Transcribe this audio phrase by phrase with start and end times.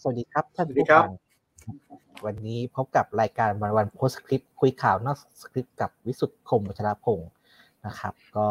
[0.00, 1.10] สวัสดีครับท่านผู้ฟัง
[2.26, 7.30] วันนี้พบกับรายการวันวันโพสคริปคุยข่าวนอกสคริปต์กับวิสุทธ์คมวัชรพงศ์
[7.86, 8.48] นะครับ ก็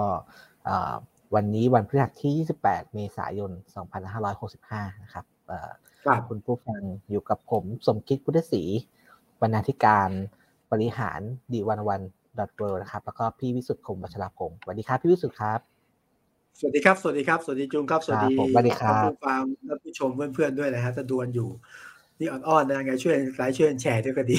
[1.36, 3.51] วันนี้วันพฤหัสที่ 28 เมษายน
[4.27, 5.25] 2565 นะครับ
[6.29, 8.64] คุณผู้ฟังอยู่กับผมสมคิดพุทธศรี
[9.41, 10.09] บรรณาธิการ
[10.71, 11.19] บริหาร
[11.54, 12.01] ดีวันวัน
[12.39, 15.59] ดอทเนะครับ แล้วก็พี่วิสุทธ์คมวัชรพงศ์สวัสดีครับพี่วิสุทธ์ครับ
[16.60, 21.50] สวัสดีครับ สวัสดีครับ สวัสดีจุงครับ สวัสดีสวัสดีครับผู้ฟังท่านผู้ชมเพื่อนๆด้วยนะฮะถ้าดวนอยู่
[22.20, 24.38] นี่อ่อนๆนะไงช่วยไลค์ช่วยแชร์ด้วยก็ดี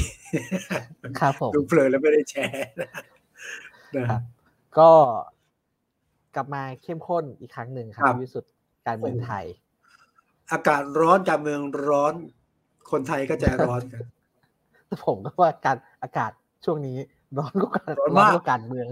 [1.20, 2.66] ครับผมดูเพลินแล้วไม่ได้แชร์
[3.96, 4.20] นะครับ
[4.78, 4.90] ก็
[6.34, 8.52] กลับมาเข้มข้นอีกครั้งหนึ่งครับวิสุทธ์
[8.86, 9.44] การเมืองไทย
[10.52, 12.14] อากาศร้อนการเมืองร้อน
[12.90, 14.04] คนไทยก็ใจร้อนกัน
[15.06, 16.32] ผมก็ว่าการอากาศ
[16.64, 16.98] ช่วงนี้
[17.38, 18.86] ร้อนก็การร้อนมากการเมือง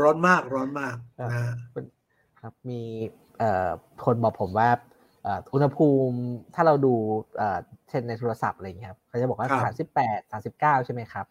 [0.00, 0.96] ร้อนมากร้อนมาก
[2.42, 2.80] ครับมี
[4.04, 4.68] คนบอกผมว่า
[5.54, 6.18] อุณหภูมิ
[6.54, 6.94] ถ้าเราดู
[7.88, 11.26] เช่นในโทรศัพท์อะไรอย่างนี้ครับเขาจะบอกว่าสามสิบแปดสามสิบเก้าใช่ไหมครับ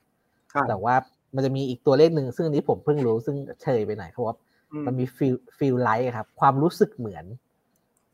[0.70, 0.96] แต่ว่า
[1.36, 4.36] มันจะมีอีกตัวเลขหนึ่งซึ่งนี้ผมเพิ่งรู้ซึ่งเชยไปหน่อยเขาว่า
[4.88, 7.26] มันมี feel feel like ครับ ความรู้สึกเหมือน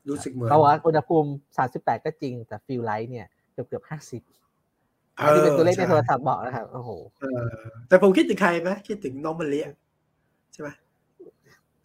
[0.08, 4.22] รู้สึกเหมือนเพราะว่าอุณหภูมิสามสิบแปดก็จริงแต่ feel like เนี่ยเกือบเกือบห้าสิบ
[5.16, 6.90] อันนี้เป็นตัวเลขในโทรศัพท์บอกนะครับโอ้โห
[7.88, 9.66] แต่ผมคิดถึงใครไหมคิดถึงน้องมันเลี้ย
[10.52, 10.68] ใช่ไหม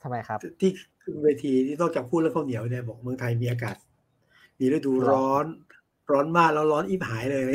[0.02, 0.72] ทำไมครับ ที่
[1.02, 3.76] ขึ้นเวทีที่นอกจากพูดเรื่องข้าวเหนียวเนี่ยบอกเมืองไทยมีอากาศ
[4.60, 5.46] มีฤดูร้อน
[6.12, 7.54] ร้อนมากแล้วร้อนอิบหายเลย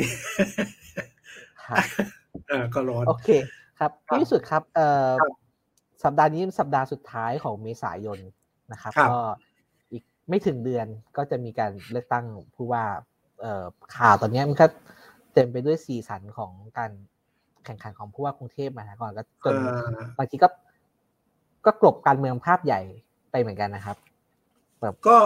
[2.49, 3.29] เออก็ร้อน โอเค
[3.79, 5.09] ครับที่สุดครับเอ่อ
[6.03, 8.19] สัปดาห์นี้สัปดาห์สุดท้ายของเมษายน
[8.71, 9.19] นะครับก็
[9.91, 12.83] อีกไม่ถึงเดือนก็จะมีการเลือกตั้งผู้ว่า
[13.41, 14.65] เอ่อข่าวตอนนี้มันก็
[15.33, 16.91] เต็มไปด้วยสีสันของการ
[17.65, 19.55] แข่งขันของผู้ว่ากรุงเทพมาก่อนก็จน
[20.17, 20.47] บางทีก็
[21.67, 22.81] ก็กลบการเมืองภาพใหญ่
[23.31, 23.97] ไปเหมือนกันนะครับ
[24.81, 25.17] แบบก็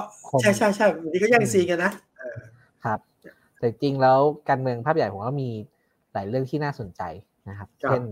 [0.42, 1.91] ใช่ใช่ใช่นี่ก็ยังซีกันนะ
[2.85, 3.00] ครับ
[3.57, 4.19] แต่จริงแล้ว
[4.50, 5.50] การเมืองภาพใหญ่ผมว่ามี
[6.13, 7.01] หลายเรื่องที่น่าสนใจ
[7.50, 8.03] นะครับ เช่น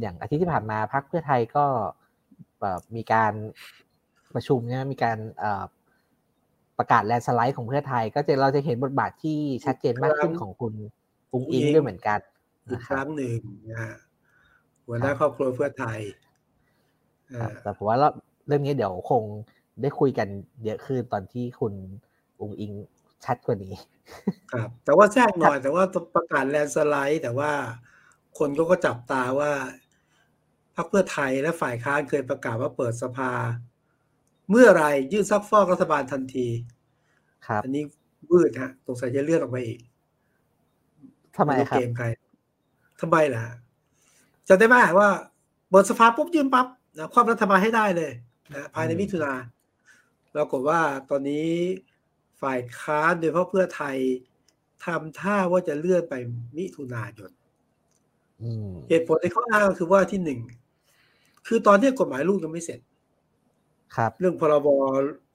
[0.00, 1.64] อย่างอาทิตย์ที่ผ่านมาพรรคเพื่อไทยก็
[2.96, 3.32] มีการ
[4.34, 5.18] ประชุมเนี่ยมีการ
[6.78, 10.72] ประกาศแลนสไลด์ของเพื่อไทย ก็จะเราจะเห็นบทบาทที่ชัดเจนมากขึ้นของคุณ
[11.30, 12.18] ปุ้งอิงด้วยเหมือนกัน
[12.70, 13.94] อีกครั้งหนึ่งนะฮะ
[14.86, 16.00] หัวหน้าครอบครัวเพื่อไทย
[17.62, 17.96] แต่ผมว่า
[18.46, 19.22] เรื่องนี้เดี๋ยวคง
[19.82, 20.28] ได้คุยกัน
[20.64, 21.72] เยอะขึ้นตอนที่คุณ
[22.40, 22.72] องอิง
[23.24, 23.74] ชัดกว่านี้
[24.52, 25.84] ครับ แต่ว่าแทรกหน่อย แต่ว่า
[26.14, 27.52] ประกาศแลนสไลด์ แต่ว่า
[28.38, 29.52] คนก็ก็จับตาว่า
[30.76, 33.32] พรรคเพื่อไทยและฝ่ายค้านเคยประกาศว่าเปิดสภา
[34.50, 36.48] เมื่อไรยื่นซักฟอกรัฐบาลทันที
[37.46, 37.82] ครับ อันนี้
[38.30, 39.80] บืดฮะสงสัยจะเลื่อนออกไปอีก
[41.36, 42.06] ทำไมครับเกมใคร
[43.00, 43.42] ทำไมล่ะ
[44.48, 45.08] จะได้ไหมว่า
[45.70, 46.66] เปิดสภาปุ๊บยื่นปั๊บ
[46.98, 48.12] นะความรัฐบาลให้ได้เลย
[48.54, 49.32] นะภายในมิถุนา
[50.34, 51.48] ปรากฏว่าตอนนี้
[52.42, 53.96] ฝ่ายค้านโดยเฉพาะเพื่อไทย
[54.84, 56.14] ทำท่าว่าจะเลื่อนไป
[56.56, 57.30] มิถุนายน
[58.88, 60.40] เหตุผลที่เขาอ้างคือว่าที่หนึ่ง
[61.46, 62.80] คือตอนนี้กฎหมายลูกยังไม่เสร็จ
[63.96, 64.68] ครับ เรื่องพรบ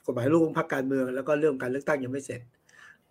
[0.05, 2.41] กฎหมายลูกของพรรคการเมือง แล้วก็เรื่องการเลือกตั้งยังไม่เสร็จ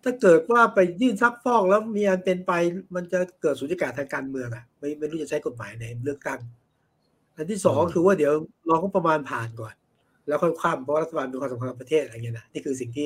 [0.03, 2.53] ถ้าเกิดว่าไปยื่นซักฟอกแล้วมีอันเป็นไป
[2.95, 6.39] มันจะเกิดสุญญากาศทางการเมืองอะ ไม่ไม่รู้จะใช้กฎหมายในเลือกตั้ง
[7.35, 8.33] อันที่สองคือว่าเดี๋ยว
[8.69, 9.73] รอก็ประมาณผ่านก่อน
[10.27, 13.05] แล้วค่อยคว่ำเพราะรัฐบาลมีความสำคัญกับประเทศอะไรเงี้ยนะนี่คือสิ่งที่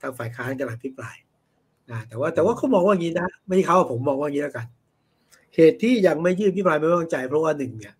[0.00, 1.16] ทางฝ่ายค้านกำลังพิปราย
[1.90, 4.66] นะแต่ว่าแต่ว่าเขามองว่าอย่างนี้นะไม่ใช่เขาผมมองว่าอย่างนี้แล้วกัน
[5.54, 7.94] เหตุที่ยังไม่ยื่นพิปรายไม่ไว้วางใจ เพราะว่าหนึ่งเนี่ย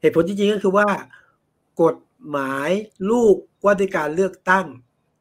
[0.00, 0.86] เหตุผลจริงๆก็คือว่า
[1.82, 1.96] กฎ
[2.30, 2.70] หมาย
[3.10, 3.34] ลูก
[3.64, 4.66] ว่าด้วยการเลือกตั้ง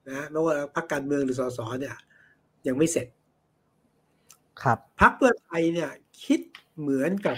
[0.09, 1.95] นะไม่ว่าพรรคการเมืองหรือสสเนี่ย
[2.67, 3.07] ยังไม่เสร็จ
[4.61, 5.89] ครับพรรคเพื่อไทยเนี่ย
[6.25, 6.39] คิด
[6.79, 7.38] เหมือนกับ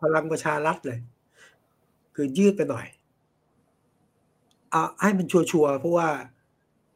[0.00, 0.98] พลังประชารัฐเลย
[2.14, 2.86] คือยืดไปหน่อย
[4.70, 6.08] เอาให้มันชัวร์เพราะว่า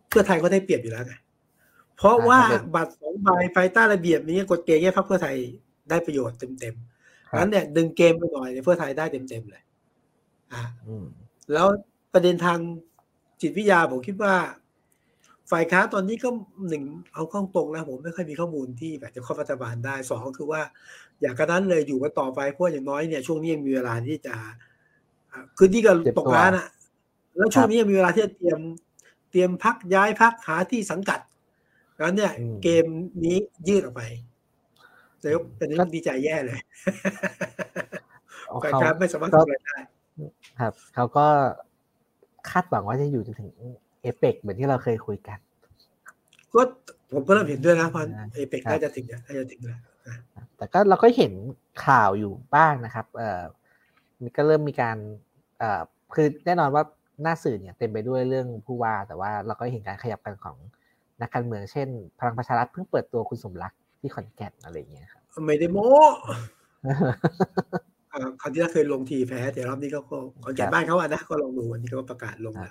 [0.08, 1.14] เพื่อไทยก็ได้เปรียบอยู่แล้วไง
[1.96, 2.40] เพราะว่า
[2.74, 5.36] บัตรสองใบไฟใต้ระเบียบนี้กฎเกณฑ์แค่พรรคเพื่อไทย
[5.90, 9.62] ได้ประโยชน์เต็มๆนั้นเนี่ยดึงเกมไปหน่อยเพื่อไทยได้เต็มๆเลย
[10.52, 10.62] อ่า
[11.52, 11.68] แล้ว
[12.12, 12.58] ประเด็นทาง
[13.40, 14.34] จิตวิทยาผมคิดว่า
[15.50, 16.28] ฝ่ายค้าตอนนี้ก็
[16.68, 16.82] หนึ่ง
[17.14, 20.62] เอาข้องตรงนะผมไม่ค่อยมีข้อมูลที่แบบจะเข้ารัฐบาลได้สองคือว่า
[21.20, 24.34] อย่างกระนั้นเลยอยู่กันต่อไปเพราะอย่างน้อยเนี่ยช่วงนี้ยังมีเวลาที่จะ
[25.58, 26.66] คือที่ก็ตกร้านอะ
[27.36, 28.60] แล้วช่วงนี้มีเวลาที่จะเตรียม
[29.30, 31.20] เตรียมพักย้ายพักหาที่สังกัด
[32.00, 32.32] งั้นเนี่ย
[32.62, 32.86] เกม
[33.24, 33.36] นี้
[33.68, 34.02] ยืดออกไป
[35.20, 36.58] แล้วเป็นเรื่องดีใจแย่เลย
[38.64, 39.76] ฝ่ายการไม่สามารถทำอะไรได้
[40.60, 41.26] ครับ เขาก็
[42.50, 43.50] คาดหวังว่าจะอยู่จนถึง
[44.02, 45.38] เอเปกเหมือนที่เราเคยคุยกัน
[46.54, 46.62] ก็
[47.12, 49.80] ผมก็เริ่มเห็นด้วยนะพันเอเปกน่าจะถึงน่าจะถึงแล้ว
[50.56, 51.32] แต่ก็เราก็เห็น
[51.86, 53.57] ข่าวอยู่บ้างนะครับ เอ่อนี่
[54.36, 54.96] ก็เริ่มมีการ
[55.58, 55.82] เอ่อ
[56.14, 56.82] คือแน่นอนว่า
[57.22, 60.56] หน้าสื่อเนี่ยเต็มไปด้วยเรื่องผู้ว่า แต่ว่าเราก็เห็นการขยับกันของ
[61.20, 61.88] นักการเมืองเช่น
[62.20, 65.88] พลังประชารัฐเพิ่งเปิดตัวคุณสมรักที่ขอนแก่นอะไรอย่างเงี้ยครับไม่ได้โม้
[68.12, 72.70] อ่าคราวที่แล้วเคยลงทีแพ้แต่รอบนี้ก็ก็ขอนแก่นบ้านเขาอะนะก็ลองดูวันนี้ก็ประกาศลงอ่า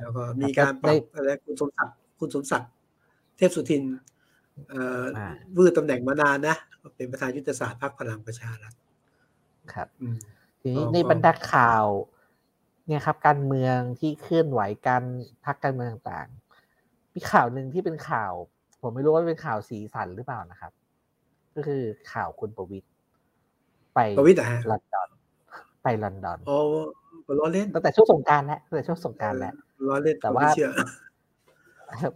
[0.00, 2.70] แล้วก็แล้วก็มีการปได้รับอะไรคุณสมศักดิ์คุณสมศักดิ์
[3.36, 3.82] เทพสุทิน
[4.70, 6.56] เอ่ออ่าวืดตำแหน่งมานานนะ
[6.96, 8.72] เป็นประธานยุทธศาสตร์พรรคพลังประชารัฐ
[9.74, 10.16] ครับอืม
[10.60, 11.84] ทีนี้ก็ในบรรดาข่าว
[12.86, 15.04] เนี่ยครับ การเมืองที่เคลื่อนไหวการ
[15.44, 18.32] พักการเมืองต่างๆมีข่าวหนึ่งที่เป็นข่าว
[18.82, 20.72] ผมไม่รู้ว่าเป็นข่าวสีสันหรือเปล่านะครับ
[21.54, 22.88] ก็คือข่าวคุณประวิตร
[23.94, 25.08] ไปประวิตรเหรอฮะลอนดอน
[25.82, 26.58] ไปลอนดอนอ๋อ
[27.38, 29.54] ล้อเล่นตั้งแต่ช่วงสงกรารแล้วตั้งแต่ช่วงสงกรารแล้ว
[29.88, 30.70] ล้อเล่นแต่ว่าไม่เชื่อ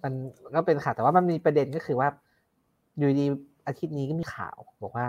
[0.02, 0.12] มัน
[0.54, 2.08] ก็เป็นข่าวแต่ว่ามันมีประเด็นก็คือว่า
[2.98, 3.26] อยู่ดี
[3.66, 5.06] อาทิตย์นี้ก็มีข่าว บอกว่า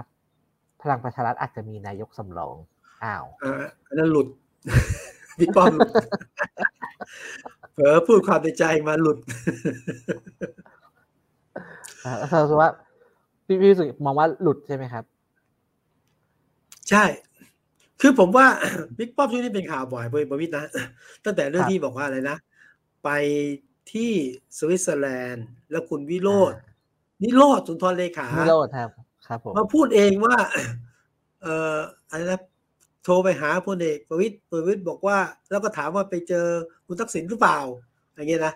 [0.85, 2.55] พลังประชารัฐอาจจะมีนายกสำรอง
[3.03, 4.27] อ้าวอ่าอันนั้นหลุด
[5.39, 5.89] บิ๊กป้อมหลุด
[7.73, 9.17] เผลอพูดความในใจมาหลุด
[12.05, 12.69] อ่าแสดงว่า
[13.45, 15.03] พี่พี่รู้สึกมองว่าหลุดใช่ไหมครับ
[16.89, 17.05] ใช่
[18.01, 18.47] คือผมว่า
[18.97, 20.65] บิ๊กป้อมช่วงนี้เป็นข่าวบ่อยบิ๊กประวิตรนะ
[21.25, 22.37] ตั้งแต่เรื่องครับที่บอกว่าอะไรนะ
[23.03, 23.09] ไป
[23.91, 24.11] ที่
[24.57, 26.53] สวิตเซอร์แลนด์ แล้วคุณนิโรธ
[27.23, 28.89] นิโรธสุนทรเลขานิโรธครับ
[29.27, 30.35] ครับผมมาพูดเองว่า
[31.41, 31.77] เอ่อ
[32.09, 32.41] อะไรนะ
[33.03, 35.17] โทรไปหาพลเอกประวิตรประวิตรบอกว่า
[35.51, 36.45] แล้วก็ถามว่าไปเจอ
[36.87, 37.59] คุณทักษิณหรือเปล่า
[38.15, 38.53] อย่างเงี้ยนะ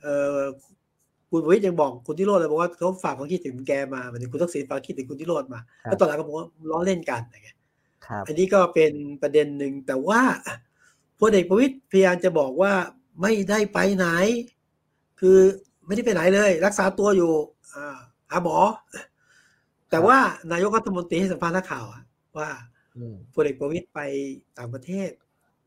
[0.00, 0.40] เอ่อ
[1.30, 7.56] คุณประวิตรยังบอกคุณนิโรธเลยบอกว่าเขาฝากความคิดถึงแกมาเหมือนคุณทักษิณฝากคิดถึงคุณนิโรธมาครับแล้วตอนหลังก็บอกว่าล้อเล่นกันอย่างเงี้ย
[8.06, 8.92] ครับอันนี้ก็เป็น
[9.22, 10.20] ประเด็นหนึ่งแต่ว่า
[11.20, 12.72] พลเอกประวิตรพยายามจะบอกว่า
[13.22, 14.06] ไม่ได้ไปไหน
[15.20, 15.38] คือ
[15.86, 17.32] ไม่ได้ไปไหนเลย รักษาตัวอยู่
[17.74, 17.96] อ่า
[18.30, 18.58] หาหมอ
[19.90, 20.18] แต่ว่า
[20.52, 22.02] นายกรัฐมนตรีให้สัมภาษณ์นักข่าวอะ
[22.38, 22.48] ว่า
[22.96, 24.00] อืมพลเอกประวิตรไป
[24.58, 25.10] ต่างประเทศ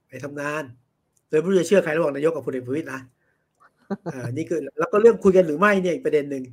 [0.07, 0.63] ไปทำงาน
[1.29, 3.01] เลยไม่รู้จะเชื่อใครระหว่างนายกกับพลเอกประวิตรนะ
[4.11, 6.43] เออนี่คือแล้วก็เรื่องคุยกันหรือไม่เนี่ยอีกประเด็นหนึ่ง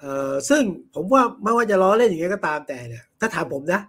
[0.00, 0.62] เอ่อซึ่ง
[0.94, 3.80] ผมว่าไม่ว่าจะล้อเล่นอย่างไงก็ตามแต่เนี่ย ถ้าถามผมนะ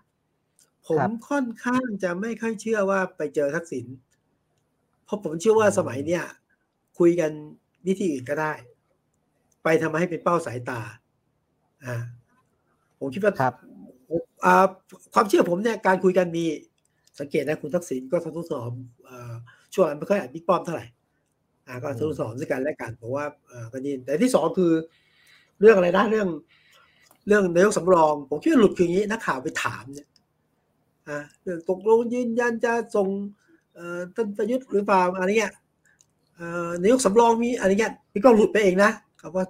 [0.87, 3.85] ผมค่อนข้างจะไม่ค่อยเชื่อว่าไปเจอทักษิณ
[5.05, 6.23] เพราะผมเชื่อว่าสมัยเนี้ย
[6.99, 7.31] คุยกัน
[7.87, 8.53] วิธีอื่นก็ได้
[9.63, 10.81] ไปทำให้เป็นเป้าสายตา
[11.85, 12.03] อ่า
[12.99, 13.53] ผมคิดว่าครับ
[14.45, 14.65] อ่า
[15.13, 16.45] ความเชื่อผมเนี่ยการคุยกันมี
[17.19, 18.73] สังเกตนะคุณทักษิณก็ทนุถนอม
[19.05, 19.33] เอ่อ
[19.73, 20.85] ช่วงนั้นไม่ค่อยอ่านบิ๊กป้อมเท่าไหร่
[21.67, 24.71] อ่าก็ทนุถนอมด้วยกันและกันเพราะว่าเอ่อก็นี่แต่ที่สองคือ
[25.61, 26.27] เรื่องอะไรนะเรื่อง
[27.27, 30.07] เรื่องนายกสำรอง ผมคิดว่าหลุดคืออย่างนี้นักข่าวไปถามเนี่ย
[31.07, 33.07] อ่าเรื่องตกลงยืนยันจะส่ง
[33.75, 35.53] เอ่อท่านประยุทธ์หรือเปล่าอะไรเงี้ย
[36.35, 39.45] เอ่อนายกสำรองมีอะไรเงี้ยพี่ก็หลุดไปเองนะครับว่า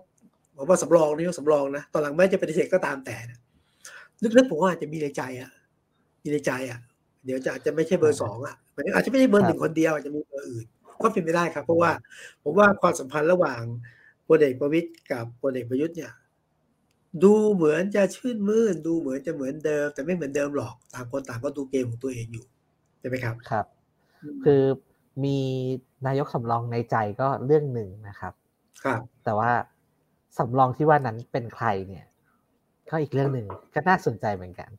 [0.55, 3.39] บอกว่าสำรองนายกสำรองนะตอนหลังแม้จะปฏิเสธก็ตามแต่นะ
[4.37, 5.51] ลึกๆผมว่าอาจจะมีในใจอะ
[6.23, 6.79] มีในใจอะ
[7.25, 10.65] เดี๋ยวจะอาจจะไม่ใช่เบอร์สองอะหมายถึงอาจจะไม่ใช่เบอร์หนึ่งคนเดียวอาจจะมีเบอร์อื่น
[11.03, 11.91] ก็เป็นไปได้ครับ เพราะว่า
[12.43, 13.61] ผมว่าความสัมพันธ์ระหว่าง
[14.27, 16.11] พลเอกประวิตยกับพลเอกประยุทธ์เนี่ย
[17.23, 22.45] ดูเหมือนจะชื่นมื่นดูเหมือนจะเหมือนเดิม แต่ไม่เหมือนเดิมหรอกต่างคนต่างก็ดูเกมของตัวเองอยู่
[22.99, 23.65] ใช่ไหมครับครับ
[24.45, 24.63] คือ
[25.23, 25.37] มี
[26.07, 28.33] นายกสำรองในใจก็เรื่องหนึ่งนะครับ
[28.83, 29.51] ครับ แต่ว่า
[30.37, 32.05] สำรองที่ว่านั้นเป็นใครเนี่ย
[32.89, 34.69] ก็อีกเรื่องหนึ่งก็น่าสนใจเหมือนกัน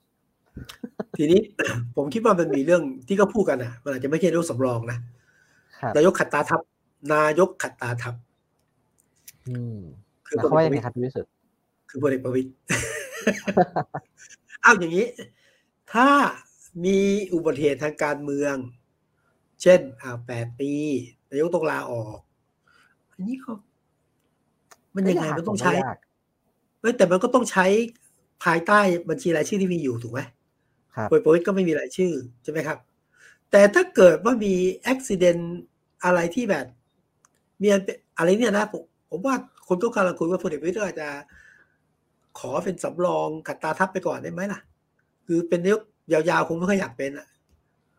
[1.19, 1.41] ทีนี้
[1.97, 4.99] ผมคิดว่ามันมีเรื่องที่เขาพูดกันอะ มันอาจจะไม่ใช่นายกสำรองนะ
[5.81, 6.61] ครับนายกขัดตาทับ
[7.15, 8.15] นายกขัดตาทับ
[9.49, 9.79] อืม
[10.27, 11.31] คือแล้วพลเขาว่าเอยักงประไงวิตยครับพี่วิสุทธิ์
[11.91, 12.49] คือพลเอกประวิตย
[14.63, 15.07] เอาอย่างนี้
[15.93, 16.09] ถ้า
[16.85, 16.99] มี
[17.33, 18.55] อุบัติเหตุทางการเมือง
[19.63, 20.73] เช่น อ่าแปดปี
[21.31, 22.19] นายกต้องลาออก
[23.13, 23.55] อันนี้เขา
[24.97, 25.99] มันยังไงมันต้องใช้ไม่ยาก
[26.81, 27.67] เฮ้ยแต่มันก็ต้องใช้
[28.45, 30.21] ภายใต้บัญชีรายชื่อที่มีอยู่ถูกไหม
[30.97, 32.13] ครับพลเอกประวิตยก็ไม่มีรายชื่อ
[32.43, 32.79] ใช่ไหมครับ
[33.51, 34.55] แต่ถ้าเกิดว่ามี
[34.87, 35.41] อุบิเหตุ
[36.05, 36.67] อะไรที่แบบ
[37.63, 39.35] มีอันเป็นอะไรเนี่ยนะผมผมว่า
[39.69, 41.09] คนก็กำลังคุยว่าพลเอกประวิตยอาจจะ
[42.39, 44.61] ขอเป็นสำรองขัดตาทับไปก่อนได้ไหมล่ะ
[45.27, 47.27] คือเป็นนายกยาวๆคงไม่ค่อยอยากเป็นอะ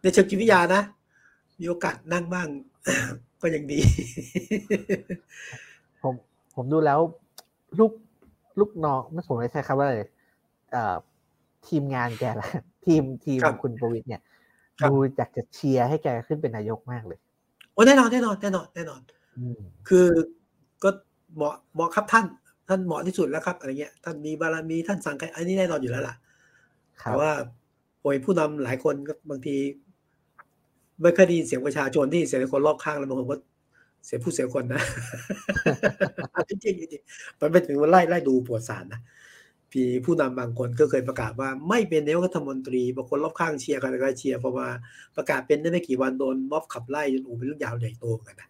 [0.02, 0.82] ในเชิงจิตวิทยานะ
[1.60, 2.48] มีโอกาสนั่งบ้าง
[3.42, 3.80] ก็ยังดี
[6.02, 6.16] ผม
[6.58, 7.00] ผมดูแล้ว
[7.80, 7.92] ลูก
[8.60, 9.96] ลูกน้องไม่ผมไม่ใช่คำว่าอะไร
[10.72, 10.96] เอ่อ
[11.68, 12.50] ทีมงานแกละ
[12.86, 14.22] ทีมทีมครับคุณประวิตรเนี่ย
[14.80, 17.20] ครับดูอยากจะเชียร์ให้แกขึ้นเป็นนายกมากเลย
[17.74, 19.02] โอ้แน่นอนแน่นอนแน่นอนแน่นอน
[19.38, 20.08] อืมคือ
[20.84, 20.90] ก็
[21.36, 22.26] เหมาะเหมาะครับท่าน
[22.68, 26.16] ท่านเหมาะที่สุดแล้วครับอะไรเงี้ยท่านมีบารมีท่านสั่งใครอันนี้แน่นอนอยู่แล้วล่ะ
[27.02, 27.32] ครัแต่บว่า
[28.02, 29.56] โอยผู้นำหลายคนก็บางที
[31.02, 33.38] ไม่เคอยได้ยินเสียงประชาชนที่เสียงคนรอบข้างแล้วบางคนก็
[34.06, 34.82] เสียผู้เสียคนนะ
[36.50, 39.02] จริงๆจริงๆมันไม่ถึงว่าไล่ไล่ดูปวดสารนะ
[39.72, 44.68] พี่ผู้นำบางคนก็เคยประกาศว่าไม่เป็นนายกรัฐมนตรีบางคนรอบข้างเชียร์กันก็เชียร์เพราะว่า
[45.16, 48.50] ประกาศเป็นได้ไม่กี่วันโดนม็อบขับไล่จนโอ้เป็นเรื่องยาวใหญ่โตเหมือนกันนะ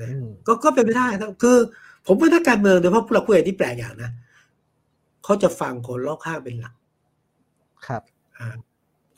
[0.00, 0.08] นะ
[0.46, 1.58] ก็ก็เป็นไปได้ครับคือ
[2.06, 4.10] ผมว่านักการเมืองโดยเฉพาะผู้หลักผู้ใหญ่ที่แปลกอย่างนะ
[5.24, 6.74] เขาจะฟังคนรอบข้างเป็นหลัก
[7.86, 8.02] ครับ
[8.38, 8.46] อ่า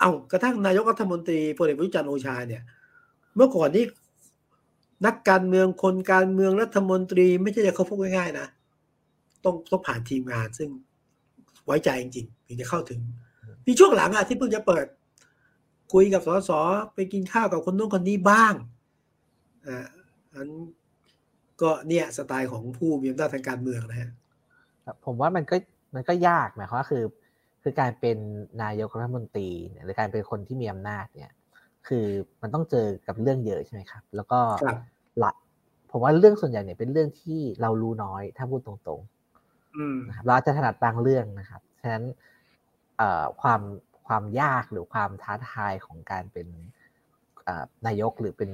[0.00, 2.62] เอากระทั่งนายกรัฐมนตรีพลเอกประยุจันทร์โอชาเนี่ย
[3.37, 3.85] เมื่อก่อนนี้
[5.07, 8.47] นักการเมืองคนการเมืองรัฐมนตรีไม่ใช่จะเขาพบง่ายๆนะ
[9.45, 10.69] ต้องต้องผ่านทีมงานซึ่ง
[11.67, 13.00] ไว้ใจจริงๆถึงจะเข้าถึง
[13.67, 14.87] มีช่วงหลังอะที่เพิ่งจะเปิด
[15.93, 16.50] คุยกับสส
[16.95, 18.55] ไปกินข้าวกับคนนู้นคนนี้บ้าง
[19.67, 19.87] อ่า
[20.35, 20.49] อัน
[21.61, 24.11] ก็เนี่ยสไตล์ของผู้มีอำนาจทางการเมืองนะฮะ
[25.05, 25.57] ผมว่ามันก็
[25.95, 27.05] มันก็ยากหมายความว่าคือ
[27.62, 28.17] คือการเป็น
[28.62, 29.49] นายกรัฐมนตรี
[29.85, 31.31] หรือการเป็นคนที่มีอำนาจเนี่ย
[31.88, 32.07] คือ
[32.42, 34.40] มันต้องเจอกับเรื่องเยอะใช่ไหมครับ แล้วก็
[35.23, 35.33] ละ
[35.90, 42.04] ผมว่าเรื่องส่วนใหญ่เนี่ยเป็นเรื่องที่เรารู้น้อยถ้าพูดตรงๆนะครับเราจะถนัดบางเรื่องนะครับฉะนั้น
[43.40, 43.61] ความ
[44.07, 46.47] ความยากหรือความท้าทายของการเป็น
[47.87, 48.50] นายกหรือเป็น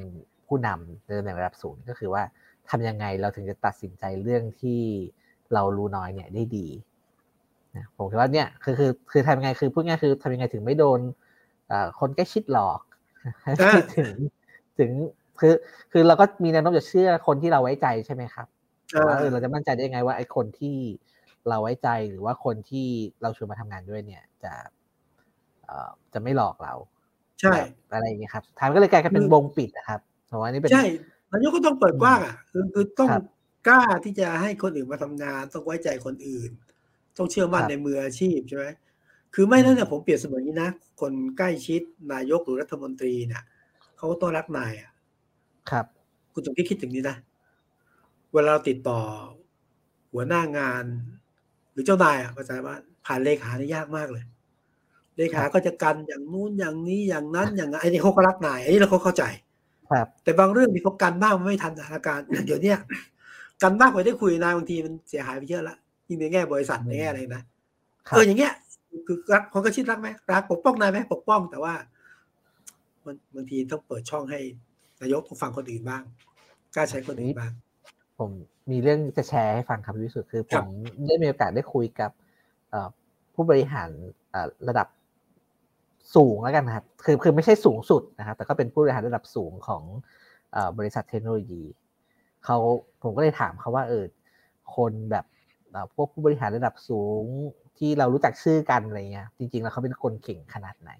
[0.46, 2.22] ผู้นำในระดับสูงก็คือว่า
[2.70, 4.80] ทำยังไงเราถึงจะตัดสินใจเรื่องที่
[5.54, 6.68] เรารู้น้อยเนี่ยได้ดี
[7.76, 11.00] นะผมคิดว่าเนี่ยคือคือคือทำยังไงคือพูดง่ายคือทำยังไงถึงไม่โดน
[12.00, 12.80] คนใกล้ชิดหลอก
[13.96, 14.14] ถึง
[14.78, 14.90] ถึง
[15.40, 15.54] คือ
[15.92, 18.46] คือเราก็มีแนวโน้มจะเชื่อคนที่เราไว้ใจใช่ไหมครับ
[19.06, 20.76] ว่าเออเราจะมั่นใจได้ยังไงว่าไอ้คนที่
[21.48, 22.86] เราไว้ใจหรือว่าคนที่
[23.22, 24.52] เราชวนมาทำงานด้วยเนี่ย จะ
[25.64, 26.74] เอ่อจะไม่หลอกเรา
[27.40, 27.54] ใช่
[27.92, 30.84] อะไรอย่างเงี้ยครับทางก็เลยกลายเป็นวงปิดนะครับเพราะว่านี่เป็นใช่
[31.30, 33.08] นายกก็ต้องเปิดกว้างอะคือคือต้อง
[33.68, 36.50] กล้าที่จะให้คนอื่นมาทำงาน ต้องไว้ใจคนอื่น
[37.18, 38.64] ต้องเชื่อมั่นในมืออาชีพใช่ไหม
[39.34, 41.80] คือไม่นั่นเนี่ยผมเปรียบเสมือนนี้นะ คนใกล้ชิด
[42.12, 43.42] นายกหรือรัฐมนตรีเนี่ย
[43.96, 44.90] เขาก็ต้องรักนายอะ
[45.70, 45.86] ครับ
[46.32, 47.16] คุณต้องคิดถึงนี้นะ
[48.32, 49.00] เวลาเราติดต่อ
[50.12, 50.84] หัวหน้างาน
[51.72, 52.74] หรือเจ้านายอะเข้าใจว่า
[53.06, 54.24] ผ่านเลขานี่ยากมากเลย
[55.16, 59.24] เลขาก็จะกันอย่างนู้นอย่างนี้อย่างนั้น อย่างนั้นไอ้นี่เขาก็รักนายอันนี้เราเขาเข้าใจ
[59.90, 62.74] ครับ แต่บางเรื่องที่เขากันบ้างมันไม่ทันสถานการณ์เดี๋ยวนี้
[63.62, 65.76] กันบ้างไปได้คุยนายบางทีมันเสียหายไปเยอะละ
[66.08, 67.42] ยิ่งในแง่บริษัทในแง่อะไรนะ
[68.12, 68.52] เอออย่างเงี้ย
[69.06, 71.74] คือรักคนก็ชิดรักไหมรักปกป้องนายไหมปกป้อง แต่ว่า
[73.04, 74.40] มันบางทีต้องเปิดช่องให้
[75.02, 76.02] นายกต้องฟังคนอื่นบ้าง
[76.74, 77.52] กล้าใช้คนอื่นบ้าง
[78.18, 78.30] ผม
[78.70, 80.66] มีเรื่องจะแชร์ให้ฟังครับที่สุดคือผม
[81.06, 82.10] ได้มีโอกาสได้คุยกับ
[83.34, 83.90] ผู้บริหาร
[84.68, 84.88] ระดับ
[86.16, 89.82] สูงแล้วกันนะครับ คือคือไม่ใช่สูงสุดนะครับแต่ก็เป็นผู้บริหารระดับสูงของ
[90.78, 91.62] บริษัทเทคโนโลยี
[92.44, 92.56] เขา
[93.02, 94.04] ผมก็เลยถามเขาว่าเออ
[94.76, 95.24] คนแบบ
[95.94, 97.24] พวกผู้บริหารระดับสูง
[97.78, 100.90] ที่เรารู้จักชื่อกันอะไรเงี้ยจริง ๆ แล้วเขาเป็นคนเก่งขนาดไหน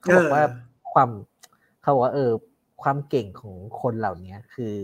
[0.00, 0.44] เขาบอกว่า
[0.92, 1.10] ความ
[1.80, 2.30] เขาบอกว่าเออ
[2.82, 4.76] ความเก่งของคนเหล่านี้คือ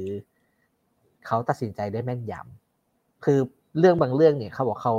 [1.26, 3.38] เขาตัดสินใจได้แม่นยำคือ
[3.78, 4.94] เรื่องบางเรื่องเนี่ยเขาบอกเขา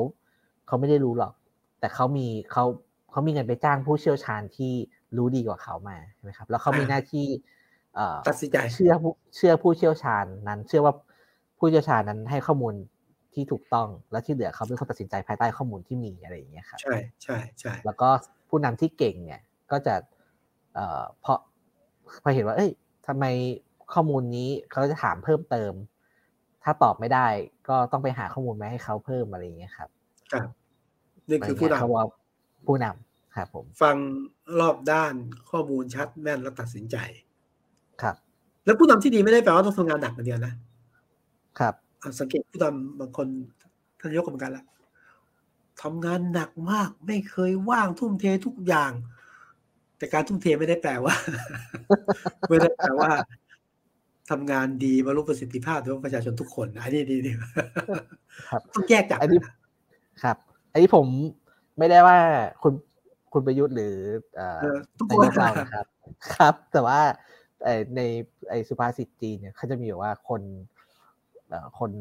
[0.68, 1.34] เขาไม่ได้รู้หรอก
[1.80, 2.64] แต่เขามีเขา
[3.12, 4.74] เขามีเงินไปจ้างผู้เชี่ยวชาญที่
[5.18, 7.26] รู้ดีกว่าเขามาใช่ไหมครับ แล้วเขามีหน้าที่
[8.28, 10.94] ตัดสินใจเชื่อผู้เชื่อผู้เชี่ยวชาญนั้น เชื่อว่า
[11.58, 12.74] ผู้เชี่ยวชาญนั้นให้ข้อมูล
[13.34, 18.10] ที่ถูกต้องและที่เหลือเขาเป็นคนตัดสินใจภายใต้ข้อมูลที่มีอะไรอย่างเงี้ยครับใช่ใช่ใช่แล้วก็
[18.50, 19.96] ผู้นำที่เก่งเนี่ยก็จะ
[20.74, 21.40] เอ่อเพราะ
[22.24, 22.72] พอเห็นว่า เอ้ย
[23.08, 23.26] ทำไม
[23.94, 25.74] ข้อมูลนี้เขาจะถามเพิ่มเติม
[26.64, 27.28] ถ้าตอบไม่ได้
[27.70, 29.90] ก็ต้องไปหาข้อมูลมาให้เขาเพิ่มอะไรอย่างเงี้ยครับ
[30.32, 30.50] ครับ
[31.30, 32.06] นี่คือผู้นำเขาว่า
[32.68, 33.96] ผู้นำครับผมฟัง
[34.60, 35.14] รอบด้าน
[35.50, 36.98] ข้อมูลชัดแม่นแล้วตัดสินใจ
[38.02, 38.16] ครับ
[38.66, 40.54] แล้วผู้นำที่ดีไม่ได้แปลว่าต้องทำงานหนักอย่างเดียวนะ
[41.60, 41.74] ครับ
[42.20, 43.28] สังเกตผู้นำบางคน
[44.00, 44.66] ท่านยกกรรมการละ
[45.82, 48.92] ทำงานหนักมากไม่เคยว่างทุ่มเททุกอย่าง
[49.98, 51.14] แต่การทุ่มเทไม่ได้แปลว่า
[52.50, 53.12] ไม่ได้แปลว่า
[54.30, 57.32] ทำงานดีบรรลุประสิทธิภาพโดยประชาชนทุกคนอันนี้ดีดี
[58.50, 59.40] ครับต้องแยกจากอันนี้
[60.24, 60.38] ครับ
[60.72, 61.06] อันนี้ผม
[61.78, 62.18] ไม่ได้ว่า
[62.64, 62.74] คุณ
[63.34, 63.96] คุณประยุทธ์หรือ
[65.00, 65.86] ทุกคนเรานะครับ
[66.36, 67.00] ครับ แต่ว่า
[67.96, 68.02] ใน
[68.50, 70.42] ไอสุภาษิตจีนเนี่ยเขาจะมีอยู่ว่าคน
[71.80, 71.92] คน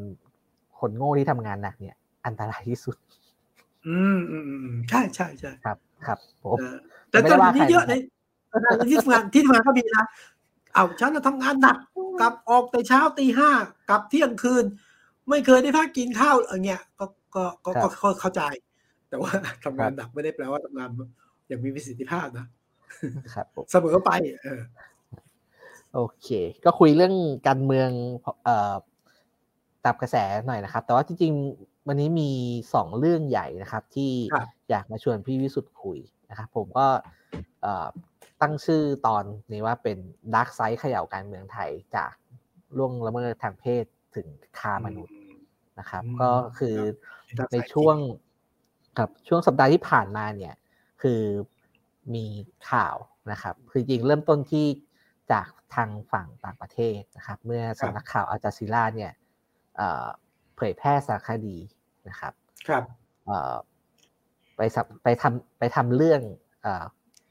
[0.79, 2.95] คนโง่ที่ทำงานหนักเนี่ย อันตรายที่สุด
[3.87, 6.57] อืมอืมอืมใช่ใช่ใช่ครับ ครับผม
[7.09, 8.01] แต่ตอนนี้เยอะเลย
[8.89, 10.05] ที่ทำงานที่ทำงานก็มีนะ
[10.73, 11.77] เอาฉันทำงานหนัก
[12.21, 13.49] กลับออกแต่เช้าตีห้า
[13.89, 14.65] กลับเที่ยงคืน
[15.29, 17.05] ไม่เคยได้พักกินข้าวอะไรเงี้ยก็
[17.35, 17.71] ก็ก็
[18.19, 18.41] เข้าใจ
[19.09, 19.31] แต่ว่า
[19.65, 20.89] ทำงานหนักไม่ได้แปลว่าทำงาน
[21.47, 22.45] อย่างมีประสิทธิภาพนะ
[23.33, 24.11] ครับเสมอไป
[24.43, 24.61] เออ
[25.95, 26.27] โอเค
[26.65, 27.15] ก็คุยเรื่อง
[27.47, 27.89] การเมือง
[28.43, 28.73] เอ่อ
[29.85, 30.15] ตามกระแส
[30.47, 32.31] หน่อยนะครับ แต่ว่าจริงๆวันนี้มี
[32.73, 34.11] สองเรื่องใหญ่นะครับ ที่
[34.69, 36.87] อยากมาชวนพี่วิสุทธ์คุยนะครับ ผมก็
[38.41, 39.97] ตั้งชื่อตอนนี้ว่าเป็น
[40.33, 42.13] ดาร์กไซด์เขย่าการเมืองไทยจาก
[42.77, 43.85] ล่วงละเมิดทางเพศ
[44.15, 44.27] ถึง
[44.59, 45.15] คามนุษย์
[45.79, 46.77] นะครับ ก็คือ
[47.53, 47.97] ในช่วง
[48.99, 50.53] กับช่วงสัปดาห์ที่ผ่านมาเนี่ย
[51.01, 51.21] คือ
[52.15, 52.25] มี
[52.71, 52.95] ข่าว
[53.31, 54.65] นะครับ คือจริงเริ่มต้นที่
[55.31, 59.11] จากทางฝั่งต่างประเทศนะครับ เมื่อสำนักข่าวอาจาซิล่าเนี่ย
[60.55, 61.57] เผยแพร่สารคดี
[62.09, 62.33] นะครับ
[62.67, 62.83] ครับ
[64.55, 64.61] ไป
[65.03, 66.21] ไปทำไปทำเรื่อง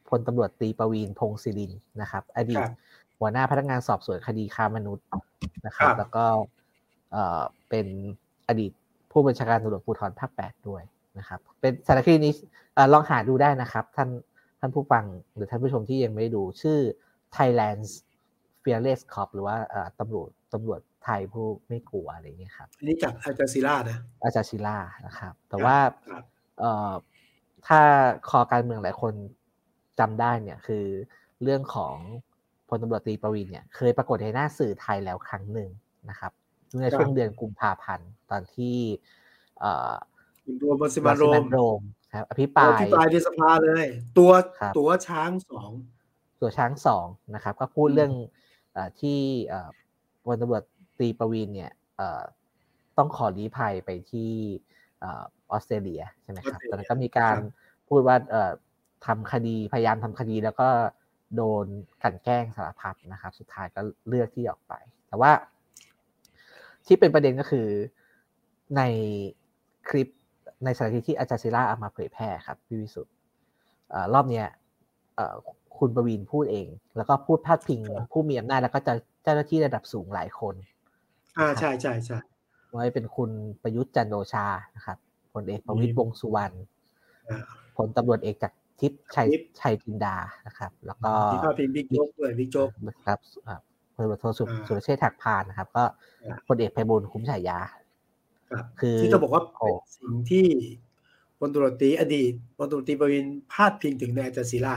[0.08, 2.64] พลตำรวจตีประวีนพงศิรินนะครับ อดีต
[3.18, 5.06] หัวหน้าพนักงานสอบสวนคดีค้ามนุษย์
[5.66, 6.24] นะครับ แล้วก็
[7.70, 7.86] เป็น
[8.48, 8.72] อดีต
[9.12, 10.82] ผู้บัญชาการตำรวจภูธรภาคแปดด้วย
[11.18, 12.32] นะครับ เป็นสารคดีนี้
[12.92, 14.08] ลองหาดูได้นะครับ ท่าน
[14.60, 15.04] ท่านผู้ฟัง
[15.34, 16.78] หรือท่านผู้ชมที่ยังไม่ดูชื่อ
[17.36, 17.90] Thailand's
[18.62, 19.56] Fearless Cop หรือว่า
[20.00, 24.76] ตำรวจตำรวจ ไทยผู้ไม่กลัวอะไรเงี้ยครับอันนี้จากอาจารซิล่านะอาจารซิล่า
[25.06, 25.76] นะครับ แต่ว่า
[27.66, 27.80] ถ้า
[28.28, 29.12] คอการเมืองหลายคน
[29.98, 30.84] จำได้เนี่ยคือ
[31.42, 31.94] เรื่องของ
[32.68, 35.70] พลตำรวจตีประวินเนี่ยเคยปรากฏในหน้าสื่อไทยแล้วครั้งหนึ่ง
[36.10, 36.32] นะครับ
[36.72, 38.76] เมื่อช่วงเดือนกุมภาพันธ์ตอนที่
[40.62, 41.80] รวมบสิมาโรมโรม
[42.14, 43.86] ครับอภิปรายอภิปรายในสภาเลย
[44.18, 44.32] ตัว
[44.78, 45.70] ตัวช้างสอง
[46.40, 48.12] ตัวช้างสองนะครับ ก็พูดเรื่อง
[49.00, 49.18] ที่
[50.24, 50.62] พลตำรวจ
[51.00, 51.72] ตีประวินเนี่ย
[52.98, 54.32] ต้องขอลี้ภัยไปที่
[55.02, 55.06] อ
[55.50, 57.36] อสเตรเลียใช่ไหมครับตอนนั้นก็มีการ
[57.88, 58.16] พูดว่า
[59.06, 60.68] ทำคดีพยายามทำคดีแล้วก็
[61.36, 61.66] โดน
[62.02, 64.72] กันแกล้งสารพัดนะครับ สุดท้ายก็เลือกที่ออกไป
[65.08, 65.32] แต่ว่า
[66.86, 67.68] ที่เป็นประเด็นก็คือ
[68.76, 68.82] ใน
[69.88, 70.08] คลิป
[70.64, 73.14] ในสารคดีที่อาจารย์ซิล่าเอามาเผยแพร่ครับพี่วิสุทธ์
[74.14, 74.46] รอบเนี้ย
[75.78, 77.80] คุณประวินพูดเอง แล้วก็พูดพาดพิง
[78.12, 78.78] ผู้มีอำนาจแล้วก็
[79.22, 80.54] เจ้าหน้าที่ระดับสูงหลายคน
[81.38, 82.18] อ่าใช่ใช่ใช่
[82.72, 83.30] ไว้เป็นคุณ
[83.62, 84.46] ประยุทธ์จันโอชา
[84.76, 84.98] นะครับ
[85.32, 86.54] พลเอกประวิตรวงสุวรรณ
[87.76, 89.28] พลตำรวจเอกจักรทิพย์ชัย
[89.60, 92.70] ชัยจินดานะครับ แล้วก็ที่พาดพิงบิ๊กโจ๊กด้วยบิ๊กโจ๊ก
[93.06, 93.18] ครับ
[93.94, 94.44] พลตำรวจโทสุ
[94.76, 95.84] รเชษฐ์หักพาลนะครับ ก็
[96.48, 97.58] พลเอกไพบูลย์คุ้มฉายา
[98.80, 100.46] คือที่จะบอกว่าเป็นสิ่งที่
[101.38, 104.76] พลตำรวจตรีอดีตพลตำรวจตรีปวีณพาดพิงถึงในอาจารย์ศิลา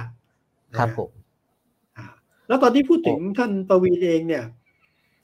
[0.77, 1.09] ครับผม
[2.47, 4.43] แล้วตอนที่พูดถึงท่านประวินเองเนี่ย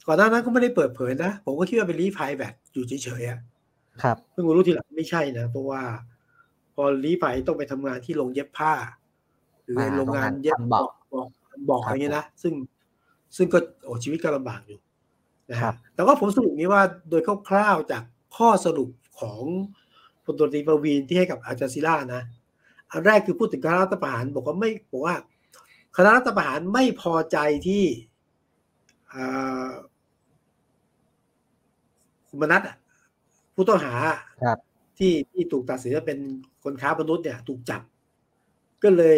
[0.07, 3.39] ก่อนหน้านั้นก็ไม่ได้เปิดเผยนะ ผมก็คิดว่าเป็นลี้ภัยแบบอยู่เฉยๆอะ
[4.03, 5.81] ครับเพิ่งรู้ทีหลังไม่ใช่นะ เพราะว่า
[6.75, 8.73] พอรีพายต้องไปทำงานที่โรงเย็บผ้า
[9.63, 11.27] หรือโรงงานเย็บบอกบอก
[11.69, 12.53] บอกอะไรเงี้ยนะซึ่ง
[13.38, 14.79] ซึ่งก็โอ้ชีวิตก็ลำบากอยู่
[15.51, 18.03] นะครับแต่ว่าผมสรุปนี้ว่าโดยคร่าวๆจาก
[18.38, 19.41] ข้อสรุปของ
[20.23, 22.21] พลตรีประวีนที่ให้กับอาจารย์ศิลานะ
[22.91, 25.15] อันแรกคือพูดถึงคณะรัฐประหารบอกว่าไม่บอกว่า
[25.97, 27.83] คณะรัฐประหารไม่พอใจที่
[32.29, 32.61] คุณมนัท
[33.55, 33.93] ผู้ต้องหา
[34.97, 36.19] ที่ที่ถูกตัดสินว่าเป็น
[36.63, 37.81] คนค้ามนุษย์เนี่ย ถูกจับ
[38.83, 39.17] ก็เลย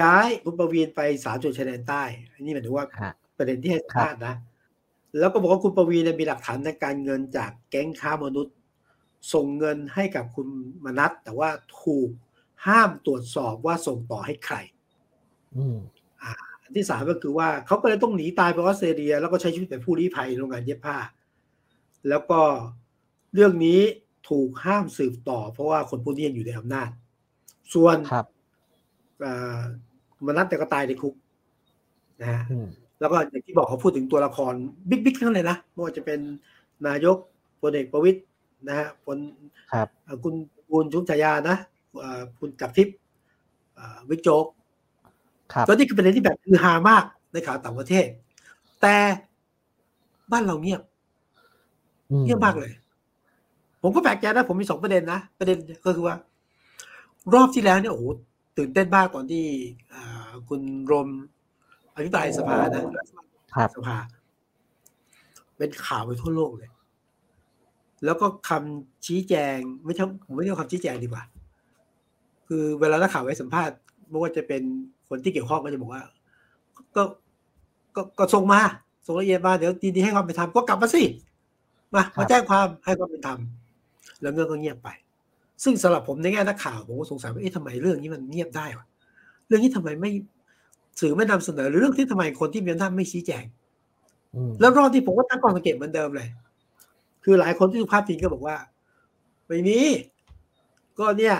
[0.00, 2.86] ย้ายคุณประวีนไปสามจุดชายแดนใต้ อันนี้หมายถึงว่า
[3.36, 4.34] ประเด็นที่ให้สัมภาษณ์นะ
[5.18, 8.54] แล้วก็บอกว่าคุณประวีนมีหลักฐานในการเงินจากแก๊งค้ามนุษย์
[9.32, 10.48] ส่งเงินให้กับคุณ
[10.84, 11.50] มนัทแต่ว่า
[11.82, 12.08] ถูก
[12.66, 14.56] ห้ามตรวจสอบว่าส่งต่อให้ใคร
[16.62, 20.96] อันที่สามก็คือว่าเขาก็เลยต้องหนีตายไปออสเตรเลีย แล้วก็ใช้ชีวิตเป็นผู้ลี้ภัยโรงงานเย็บผ้า
[22.08, 22.40] แล้วก็
[23.34, 23.80] เรื่องนี้
[24.28, 26.90] ถูกห้ามสืบต่อ เพราะว่าคนพวกนี้ยังอยู่ในอำนาจ
[27.74, 28.26] ส่วนครับ
[30.26, 31.14] มนัทแต่ก็ตายในคุก
[32.20, 32.42] นะฮะ
[33.00, 34.54] แล้วก็อย่างที่บอกเขาพูดถึงตัวละคร
[34.88, 36.20] บิ๊กบิ๊กทั้งเลยนะไม่ว่าจะเป็น
[36.86, 37.16] นายก
[37.60, 38.20] พลเอกประวิตย
[38.68, 39.18] นะฮะพล
[40.22, 40.34] คุณ
[40.70, 41.56] คุณชุมชายานะ
[42.38, 42.96] คุณจับทิพย์
[44.10, 44.46] วิกโจ๊ก
[45.68, 48.06] ก็นี่คือประเด็นที่แบบคือฮามากในข่าวต่างประเทศ
[48.82, 48.96] แต่
[50.32, 50.82] บ้านเราเงียบ
[52.24, 52.72] เงียบมากเลย
[53.82, 56.14] ผมก็แปลกใจนะผมมีสองประเด็นนะประเด็นก็คือว่า
[57.34, 58.04] รอบที่แล้วเนี่ยโอ้โห
[58.58, 59.44] ตื่นเต้นมากตอนที่
[60.48, 60.60] คุณ
[60.92, 61.08] รม
[61.94, 62.84] อภิปรายสภานะ
[63.74, 63.96] สภา
[65.56, 66.70] เป็นข่าวไปทั่วโลกเลย
[68.04, 71.22] แล้วก็คำชี้แจงไม่ใช่ผมไม่เรียกคำชี้แจงดีกว่า
[72.48, 73.76] คือเวลานักข่าวไปสัมภาษณ์
[74.08, 74.62] ไม่ว่าจะเป็น
[75.08, 76.02] คนที่เกี่ยวข้องก็จะบอกว่า
[76.96, 77.02] ก็
[77.96, 78.60] ก็ก็ส่งมา
[79.06, 81.02] ส่งละเอียดมาเดี๋ยวดีดีให้ความเป็นธรรมก็กลับมาสิ
[81.94, 83.38] มามาแจ้งความให้ความเป็นธรรม
[84.20, 84.88] แล้วเงื่อนก็เงียบไป
[85.64, 88.86] ซึ่งสำหรับผมในแง่นักข่าวผมก็สงสัยว่าเอ๊ะทำไมเรื่องนี้มันเงียบได้วะ
[89.46, 90.10] เรื่องนี้ทำไมไม่
[91.00, 93.44] สื่อไม่นำเสนอหรือเรื่องที่ทำไมคนที่มีอำนาจไม่ชี้แจง
[94.60, 96.28] แล้วรอบที่ผมก็ตั้งข้อสังเกตเหมือนเดิมเลย
[97.24, 98.56] คือหลายคนที่สุภาพจริงก็บอกว่า
[99.46, 99.78] ไม่มี
[100.98, 101.36] ก็เนี่ย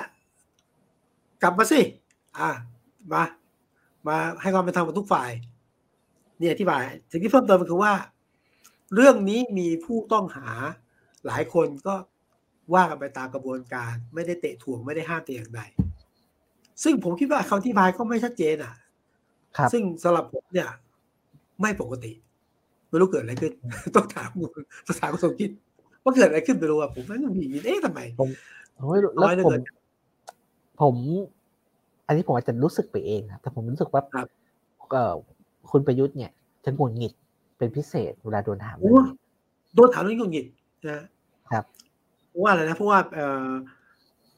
[1.42, 1.80] กลับมาสิ
[2.38, 2.50] อ่า
[3.12, 3.22] มา
[4.06, 5.30] มาให้ความเป็นธรรมกับทุกฝ่าย
[6.38, 7.92] เนี่ยที่บายสิ่งที่เพิ่มเติมคือว่า
[8.94, 10.48] เรื่องนี้มีผู้ต้องหา
[11.26, 11.94] หลายคนก็
[12.74, 15.60] ว่ากันไปตามกระบวนการ ไม่ได้เตะถ่วงไม่ได้ห้ามแต่อย่างใด
[16.82, 18.74] ซึ่งผมคิดว่าคำที่บายก็ไม่ชัดเจนอะ
[19.72, 20.68] ซึ่งสำหรับผมเนี่ย
[21.60, 22.12] ไม่ปกติ
[22.88, 23.52] ไม่รู้เกิดอะไรขึ้น
[23.96, 24.50] ต้องถามคุณ
[24.86, 25.50] ต้องถามคุณสมคิด
[26.02, 28.28] ว่าเกิดอะไรขึ้นไม่รู้อะผมไม่รู้มีเอ๊ะทำไมผม
[28.90, 29.60] ไม่รู้แล้วผม
[30.80, 30.94] ผม
[32.06, 34.02] อันนี้ผมอาจจะรู้สึกไปเองนะแต่ผมรู้สึกว่า
[34.90, 35.12] เออ
[35.70, 36.30] คุณประยุทธ์เนี่ย
[36.64, 37.12] จะหงุดหงิด
[37.58, 39.14] เป็นพิเศษเวลาโดนถามโอ้เรื่องนี้
[39.74, 40.46] โดนถามเรื่องหงุดหงิด
[40.88, 41.00] นะ
[41.50, 41.64] ครับ
[42.28, 43.50] เพราะว่าอะไรนะเพราะว่าเอ่อ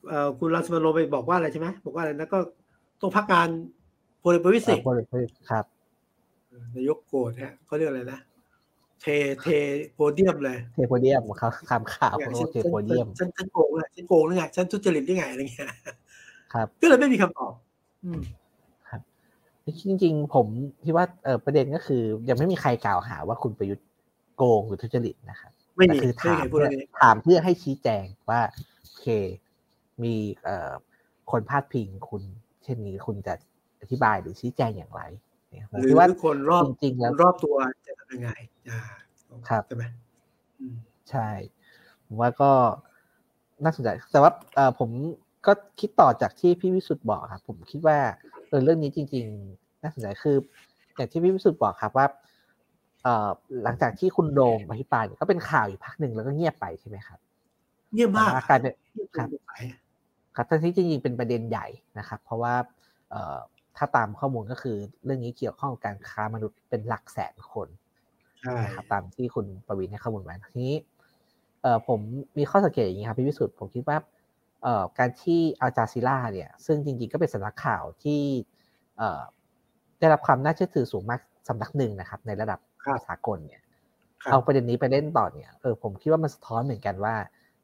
[0.09, 2.39] เอ่อคุณรัสมาโลไปบอกว่าอะไรใช่ไหมบอกว่าอะไรนะก็
[3.01, 3.49] ต้องพักงาน
[4.23, 5.65] พลเอกประวิตรสิเอ่อบริบทครับ
[6.75, 8.21] นายกโกรธฮะเขาเรียกอะไรนะ
[9.03, 9.07] เท
[9.43, 9.47] เท
[9.95, 15.69] โพเดียมเลยเทโพเดียมเขาคำข่าวเนี่ยโอฉันเทโพเดียมฉันฉันโกงเลยฉันโกงหรือไงฉันทุจริตหรือไงอะไรเงี้ย
[16.53, 17.53] ครับก็เลยไม่มีคำตอบ
[18.05, 18.21] อืม
[19.89, 20.47] จริง ๆ ผม
[20.85, 23.87] คิดว่าเออประเด็นก็คือ ยังไม่มีใครกล่าวหาว่าคุณประยุทธ์
[24.37, 28.41] โกงหรือทุจริตนะครับไม่แต่มีคือไม่ถามมีใครพูดเพื่อเรื่องนี้ถามเพื่อให้ชี้แจงว่า
[28.83, 29.07] โอเค
[30.03, 30.71] มีเอ่อ
[31.31, 32.23] คนพาดพิงคุณ
[32.65, 33.35] เช่นนี้คุณจะ
[33.81, 35.03] อธิบายหรือชี้แจงอย่างไร
[35.51, 37.57] เนี่ยผมหรืคิดอว่าคนรอบจริงๆแล้วคนรอบตัว
[37.87, 38.31] จะทำยังไง
[38.71, 38.81] อ่า
[39.49, 39.85] ครับใช่ไหม
[40.61, 40.77] อืม
[41.11, 41.29] ใช่
[42.07, 42.51] ผมว่าก็
[43.65, 44.91] น่าสนใจแต่ว่าเออผม
[45.47, 47.99] ก็คิดต่อจากที่พี่วิสุทธ์บอกครับผมคิดว่า
[48.49, 50.37] เออเรื่องนี้จริงๆ น่าสนใจคือ
[50.97, 52.07] อย่างที่พี่วิสุทธ์บอกครับว่า
[53.03, 53.29] เอ่อ
[53.65, 57.19] หลังจากที่คุณโดมอภิปรายเนี่ยก็เป็นข่าวอยู่พักหนึ่งแล้วก็เงียบไปใช่ไหมครับ
[57.93, 59.63] เงียบมากแต่ว่ากลายเป็นเงียบครับเป็นสาย
[60.37, 61.67] ครับทั้งที่จริงๆเป็นประเด็นใหญ่
[61.99, 62.55] นะครับ เพราะว่า
[63.11, 63.39] เอ่อ
[63.77, 67.69] ถ้าตามข้อมูลก็คือเรื่องนี้เกี่ยวข้องกับการค้ามนุษย์เป็นหลักแสนคน
[68.41, 70.77] ใช่นะครับตามที่คุณประวินให้ข้อมูลไว้ทีนี้
[71.63, 72.01] เอ่อผม
[72.39, 73.99] มีข้อสังเกตอย่างนี้ครับพี่วิสุทธ์ผมคิดว่า
[74.63, 78.23] เอ่อการที่อัลจาซีล่าเนี่ย ซึ่งจริงๆก็เป็นสำนักข่าวที่
[78.99, 79.21] เอ่อ
[80.01, 83.63] ได้รับความน่าเชื่อถือสูงมากสำนักหนึ่งนะครับ ในระดับครับสากลเนี่ย
[84.23, 87.15] ครับเอาประเด็นนี้ไปเล่นต่อเนี่ยเออผมคิดว่ามันสะท้อนเหมือนกันว่า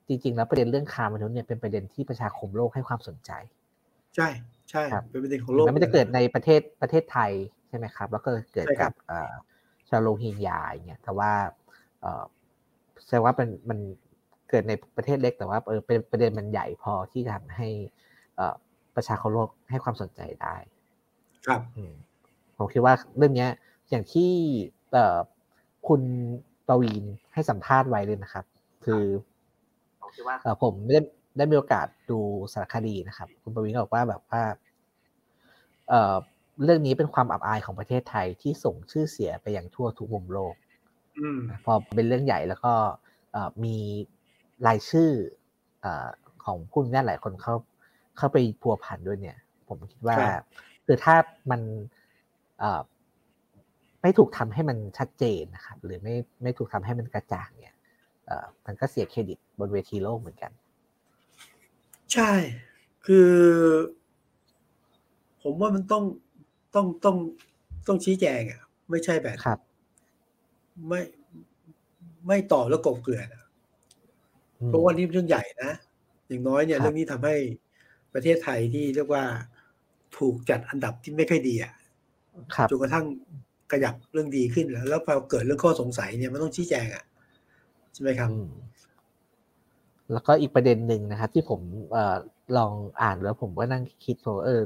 [0.09, 3.31] จริง ๆ แล้วประเด็นเรื่องค้ามนุษย์เนี่ยเป็นประเด็นที่ประชาคมโลกให้ความสนใจ
[4.17, 4.29] ใช่
[4.71, 7.33] ใช่ครับเป็นประเด็นของโลกมันไม่ได้เกิดในประเทศประเทศไทย
[7.69, 9.33] ใช่ไหมครับ แล้วก็เกิดใช่ครักับบเอ่อ
[9.89, 11.31] ชาวโรฮิงญาอย่างเงี้ยแต่ว่า
[12.01, 12.25] เอ่อ
[13.05, 13.79] แสดงว่ามันมัน
[14.51, 17.69] เกิดในประเทศเล็กแต่ว่าเออเป็นประเด็นมันใหญ่พอที่จะทำให้
[18.37, 18.55] เอ่อ
[18.97, 20.57] ประชาคมโลกให้ความสนใจได้
[21.47, 21.95] ครับอืม
[22.57, 23.51] ผมคิดว่าเรื่องเนี้ย
[23.91, 24.31] อย่างที่
[24.93, 25.19] เอ่อ
[25.89, 26.03] คุณ
[26.69, 28.45] ปวีนให้สัมภาษณ์ไว้เลยนะครับ
[28.85, 29.05] คือ
[30.03, 31.01] ผมคิดว่าเอ่อผมได้
[31.37, 32.19] ได้มีโอกาสดู
[32.53, 34.43] สารคดีนะครับ คุณปวีนก็บอกว่าแบบว่า
[35.89, 36.15] เอ่อ
[36.65, 40.55] เรื่องนี้เป็นความอับอายของประเทศไทยที่ส่งชื่อเสียไปอย่างทั่วทุกมุมโลก
[41.19, 42.73] อืมพอเป็นเรื่องใหญ่แล้วก็
[43.33, 43.77] เอ่อมี
[44.67, 45.11] รายชื่อ
[45.81, 46.07] เอ่อ
[46.45, 47.55] ของผู้มีอำนาจหลายคนเข้า
[48.17, 49.39] เข้าไปพัวพันด้วยเนี่ย
[49.69, 50.45] ผมคิดว่าครับ
[50.87, 51.17] คือถ้า
[51.51, 51.96] มันเอ่อ
[54.03, 57.75] ไม่ถูกทำให้มันชัดเจนนะครับหรือไม่ไม่ถูกทำให้มันกระจ่างเนี่ย
[58.27, 60.53] เอ่อมันก็เสียเครดิตบนเวทีโลกเหมือนกัน
[62.13, 62.33] ใช่
[63.07, 63.33] คือ
[65.43, 66.05] ผมว่ามันต้อง
[66.75, 67.17] ต้องต้อง
[67.87, 69.59] ต้องชี้แจงอะ ไม่ใช่แบบครับ
[70.89, 71.01] ไม่
[72.27, 73.45] ไม่ตอบแล้วกบเกลื่อนอะ
[74.61, 75.73] อืมเพราะว่านี่เป็นเรื่องใหญ่นะ
[76.29, 77.35] อย่างน้อยเนี่ยครับเรื่องนี้ทำให้
[78.15, 79.25] ประเทศไทยที่เรียกว่า
[80.19, 81.86] ถูกจัดอันดับที่ไม่ค่อยดีอะครับ
[82.71, 83.05] จนกระทั่ง
[83.73, 87.05] ขยับเรื่องดีขึ้นแล้ว แล้วพอเกิดเรื่องข้อสงสัยเนี่ยมันต้องชี้แจงอะ
[87.93, 88.49] ใช่ไหมครับอืม
[90.13, 91.61] แล้วก็อีกประเด็นหนึ่งนะครับ ที่ผม
[91.93, 92.17] เอ่อ
[92.57, 92.73] ลอง
[93.03, 94.63] อ่านแล้วผมก็นั่งคิดว่าเออ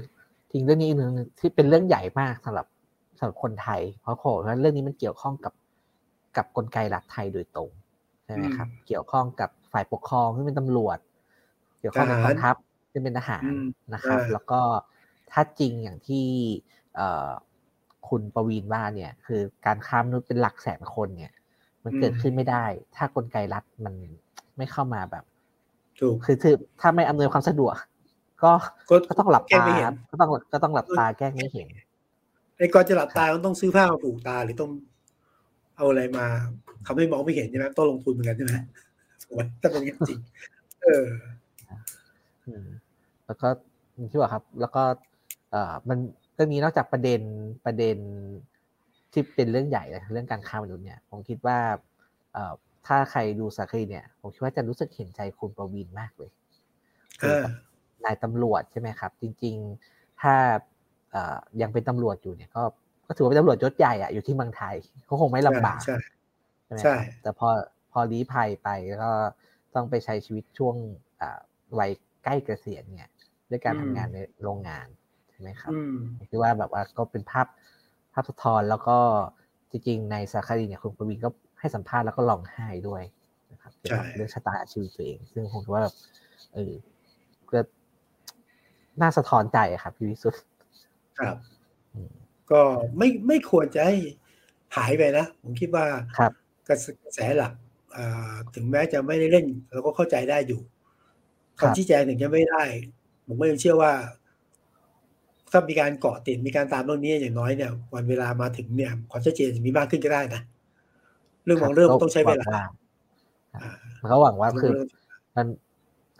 [0.50, 2.66] จริงเรื่องนี้อีกเรื่องหนึงที่เป็นเรื่องใหญ่มากสำหรับ
[3.18, 5.52] สำหรับคนไทย เพราะโขว่าเรื่องนี้มันเกี่ยวข้องกับ
[6.36, 7.70] กับกลไกรัฐไทยโดยตรง
[8.24, 10.98] ใช่ไหมครับ เกี่ยวข้องกับฝ่ายปกครองที่เป็นตำรวจ
[11.80, 12.56] เกี่ยวข้องกับทกหารองทัพ
[12.90, 14.60] ที่เป็นทหารอืมนะครับเออแล้วก็
[15.32, 16.26] ถ้าจริงอย่างที่
[16.96, 17.30] เอ่อ
[18.08, 21.34] คุณประวีนว่าเนี่ยคือการค้ามนุษย์เป็นหลักแสนคนเนี่ย
[21.84, 22.64] มันเกิดขึ้นไม่ได้
[22.96, 23.94] ถ้ากลไกรัฐมัน
[24.56, 25.24] ไม่เข้ามาแบบ
[26.00, 27.74] ถูกคือคือถ้าไม่อำนวยความสะดวก
[28.42, 28.52] ก็
[28.90, 31.68] ก็ก็ต้องหลับแก้ตาไม่เห็นครับก็ต้องก็ต้องหลับตาแกล้งไม่เห็น
[32.58, 34.70] ไอ้ก่อนจะหลับตามันต้องซื้อผ้ามาผูกตาหรือต้อง
[35.76, 36.26] เอาอะไรมา
[36.86, 38.52] ทำให้มองไม่เห็นใช่ไหมต้องลงทุนเหมือนกันใช่ไหม
[39.22, 40.20] ถูกไหมถ้าเป็นอย่างนั้นจริง
[40.82, 41.06] เออ
[42.46, 42.66] อืม
[43.26, 43.48] แล้วก็
[43.96, 44.82] อย่างที่บอกครับ แล้วก็
[45.50, 47.20] เอ่อมันเรื่องนี้นอกจากประเด็น
[47.66, 47.96] ประเด็น
[49.12, 51.58] ที่เป็นเรื่องใหญ่นะเรื่องการค้ามนุษย์เนี่ยผมคิดว่า
[52.32, 52.52] เอ่อ
[52.86, 56.30] ถ้าใครดูสารคดีเนี่ย ผมคิดว่าจะรู้สึกเห็นใจคุณประวินมากเลย
[57.20, 57.44] เออ
[58.04, 59.54] นายตำรวจใช่ไหมครับ จริง
[59.88, 60.34] ๆ ถ้า
[61.12, 62.62] เอ่อยังเป็นตำรวจอยู่เนี่ย ก็
[63.06, 64.74] ก็ถือว่าเป็นตำรวจยศใหญ่อะอยู่ที่เมืองไทย
[65.06, 65.96] เขาคงไม่ลำบากใช่
[66.64, 67.48] ใช่ไหมใช่ครับแต่พอ
[67.92, 69.12] พอลี้ภัยไปแล้วก็
[69.74, 70.76] ต้องไปใช้ชีวิตช่วง
[71.20, 71.38] อ่า
[71.78, 71.90] วัย
[72.24, 73.10] ใกล้เกษียณเนี่ย
[73.50, 77.46] ด้วยการอืมทำงานในโรงงานใช่ไหมครับอืมผมคิดว่าแบบว่าก็เป็นภาพ
[78.12, 78.96] ภาพสะท้อนแล้วก็
[79.70, 81.28] จริงๆในสารคดีเนี่ยคุณประวินก็
[81.60, 83.02] ให้สัมภาษณ์แล้วก็ร้องไห้ด้วย
[83.52, 85.94] นะครับเกี่ยวกับใช่เรื่องชะตาชีวิตตัวเอง ซึ่งผมคิดว่าแบบ
[86.54, 86.72] เออ
[87.50, 87.60] ก็
[89.00, 90.42] น่าสะท้อนใจอะครับพี่วิสุทธ์
[91.18, 91.36] ครับ
[91.94, 92.12] อืม
[92.50, 92.60] ก็
[92.98, 93.96] ไม่ไม่ควรจะให้
[94.76, 95.84] หายไปนะ ผมคิดว่า
[96.18, 96.32] ครับ
[96.68, 97.52] กระแสกระแสหลัก
[97.96, 100.60] อ่าถึงแม้จะไม่ได้เล่นเราก็เข้าใจได้อยู่
[101.60, 102.62] ครับคำชี้แจงถึงจะไม่ได้
[103.26, 103.92] ผมก็ยังเชื่อว่า
[105.50, 110.42] ถ้ามีการเกาะติดมีการตามเรื่องนี้อย่างน้อยเนี่ย วันเวลามาถึงเนี่ยความชัดเจนจะมีมากขึ้นก็ได้นะ
[111.44, 112.50] เรื่องของเรื่องต้องใช้เวลา
[114.02, 114.72] มันก็หวังว่าคือ
[115.36, 115.46] มัน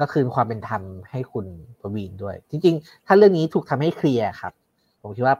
[0.01, 1.47] ก็คืนความเป็นธรรมให้คุณ
[1.81, 4.53] ประวีนด้วย จริง ๆ ถ้าเรื่องนี้ถูกทำให้เคลียร์ครับ
[5.03, 5.37] ผมคิดว่า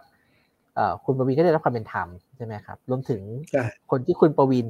[1.05, 3.21] คุณประวินก็ได้รับความเป็นธรรมใช่ไหมครับ รวมถึง
[3.91, 4.67] คนที่คุณประวิน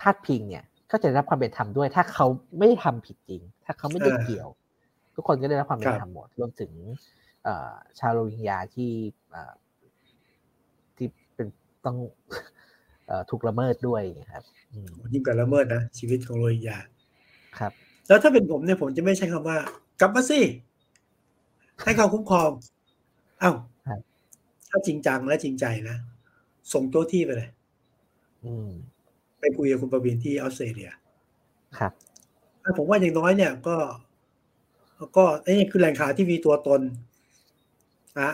[0.00, 2.26] พาดพิงเนี่ย ก็จะได้รับความเป็นธรรมด้วย ถ้าเขา
[2.58, 4.48] ไม่ได้ทำผิดจริง ถ้าเขาไม่ได้เกี่ยว
[5.14, 6.70] ทุกคนก็ได้รับความเป็นธรรมหมด รวมถึง
[7.98, 8.92] ชาวโรฮิงญาที่
[10.96, 11.48] ที่เป็น
[11.84, 11.96] ต้อง
[13.30, 14.02] ถูกละเมิดด้วย
[14.32, 14.44] ครับ
[15.12, 16.78] ยิ่งกว่าละเมิดนะชีวิตของโรฮิงญา
[17.58, 17.72] ครับ
[18.08, 19.58] แล้วถ้าเป็นผมเนี่ยผมจะไม่ใช้คำว่า
[20.00, 20.40] กลับมาสิ
[21.84, 22.50] ให้เขาคุ้มครอง
[23.42, 23.56] อ้าว
[24.68, 25.96] ถ้าจริงจังและจริงใจนะ
[26.72, 27.50] ส่งตัวที่ไปเลย
[29.40, 30.90] ไปคุยกับคุณประวินที่ออสเตรเลีย
[31.78, 31.92] ครับ
[32.78, 33.76] ผมว่าอย่างน้อยเนี่ยก็
[35.16, 36.80] ก็นี่คือแหล่งข่าวที่มีตัวตน
[38.18, 38.30] นะ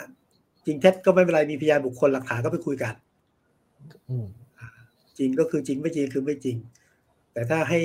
[0.67, 2.95] จริงเท็จก็ไม่เป็นไรมีพยานบุคคลหลักฐานก็ไปคุยกัน
[5.19, 6.57] จริงก็คือจริงไม่จริงคือไม่จริง
[7.33, 7.81] แต่ถ้าให้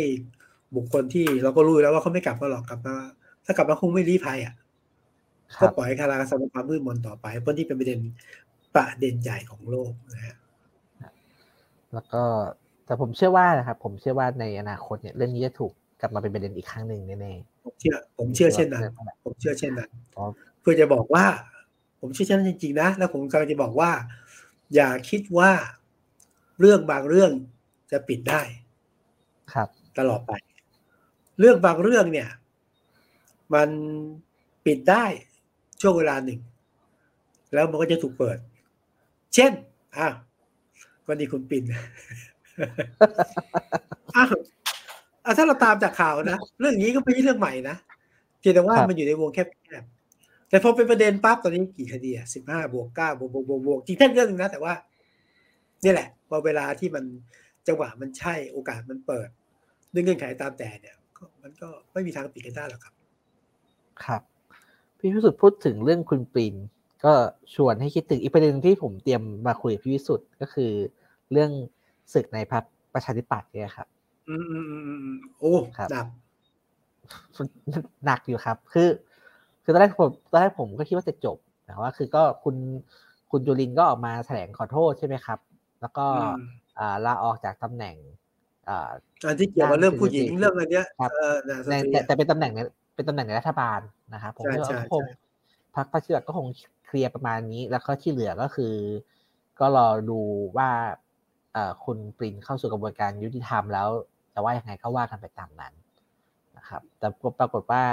[0.75, 2.95] บุคคลที่เราก็รู้แล้วว่าเขาไม่กลับมาหรอกกลับมา
[3.45, 4.53] ถ้ากลับมาคงไม่รีภัยอะ
[5.61, 7.99] ก็ปล่อยให้คาราคาซังความมืดมนต่อไปเพราะที่เป็นประเด็น
[8.75, 10.35] ประเด็นใหญ่ของโลกนะฮะ
[11.93, 12.23] แล้วก็
[12.85, 18.83] แต่ผมเชื่อว่านะครับ ผมเชื่อว่าในอนาคตเนี่ยเรื่องนี้จะถูกกลับมาเป็นประเด็นอีกครั้งหนึ่งแน่ๆผมเชื่อ ผมเชื่อเช่นนั้น
[19.23, 19.89] ผมเชื่อเช่นนั้น
[20.61, 21.25] เพื่อจะบอกว่า
[22.05, 23.91] ผมเชื่อเช่นนั้นจริงๆนะ แล้วผมกำลังจะบอกว่า
[24.75, 25.51] อย่าคิดว่า
[26.59, 27.31] เรื่องบางเรื่อง
[27.91, 28.41] จะปิดได้
[29.53, 30.33] ครับ ตลอดไป
[31.39, 32.29] เรื่องบางเรื่องเนี่ย
[33.53, 33.69] มัน
[34.65, 35.05] ปิดได้
[35.81, 36.39] ช่วงเวลาหนึ่ง
[37.53, 38.37] แล้วมันก็จะถูกเปิด
[39.35, 39.51] เช่น
[39.97, 40.07] อะ
[41.07, 41.83] วันนี้คุณปินอะ
[45.37, 47.75] ถ้าเราตามจากข่าวนะ เรื่องนี้ก็ไม่ใช่เรื่องใหม่นะ
[48.39, 49.39] เพียงแต่ว่ามันอยู่ในวงแค
[49.81, 49.92] บๆ
[50.53, 54.73] แต่พอเป็นประเด็นปั๊บตอนนี้กี่คดีอะสิบห้าบวกเก้าบวกบวกบวกบวกจริงแค่เรื่องนึงนะ แต่ว่า
[55.83, 57.03] นี่แหละพอเวลาที่มัน
[57.67, 59.29] จังหวะมันใช่โอกาสมันเปิด
[59.93, 60.95] ด้วยเงื่อนไขตามแต่เนี่ย
[61.41, 62.93] มันก็ไม่มีทางปิดกันได้หรอกครับ
[64.05, 64.21] ครับ
[64.97, 66.55] พี่วิสุทธ์พูดถึงเรื่องคุณปริน
[67.05, 67.13] ก็
[67.55, 70.71] ชวนให้คิดถึงอีกประเด็นที่ผมเตรียมมาคุยกับพี่วิสุทธ์ก็คือ
[71.31, 71.51] เรื่อง
[72.13, 72.63] ศึกในพรรค
[72.93, 73.87] ประชาธิปัตย์เนี่ยครับ
[74.29, 74.77] อืมอืมอื
[75.13, 76.07] มโอ้ครับหนัก
[78.05, 78.89] หนักอยู่ครับ คือ
[79.63, 82.55] คือตอนแรกผมตอนแรกผมก็คิดว่าจะจบแต่ว่าคือก็คุณ
[83.31, 85.39] คุณจุลินก็ออกมาแถลงขอโทษใช่ไหมครับ
[85.81, 86.05] แล้วก็
[87.05, 87.95] ลาออกจากตำแหน่ง
[89.27, 90.85] อันที่เกี่ยวกับเรื่องผู้หญิงเรื่องอะไรเนี้ย
[91.91, 92.51] แต่แต่เป็นตำแหน่ง
[92.95, 93.79] เป็นตำแหน่งในรัฐบาล
[94.13, 95.03] นะครับผมว่าคง
[95.75, 96.47] พรรคประชาธิปัตย์ก็คง
[96.85, 98.73] เคลียร์ประมาณนี้ แล้วก็ที่เหลือก็คือ
[99.59, 100.19] ก็รอดู
[100.57, 100.69] ว่า
[101.85, 103.87] คุณปรินเข้าสู่กระบวนการยุติธรรมแล้ว
[104.33, 105.73] จะว่ายังไงก็ว่ากันไปตามนั้น
[106.57, 107.07] นะครับ แต่
[107.39, 107.83] ปรากฏว่า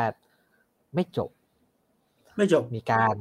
[0.94, 1.30] ไม่จบ
[2.36, 3.14] ไม่จบมีการ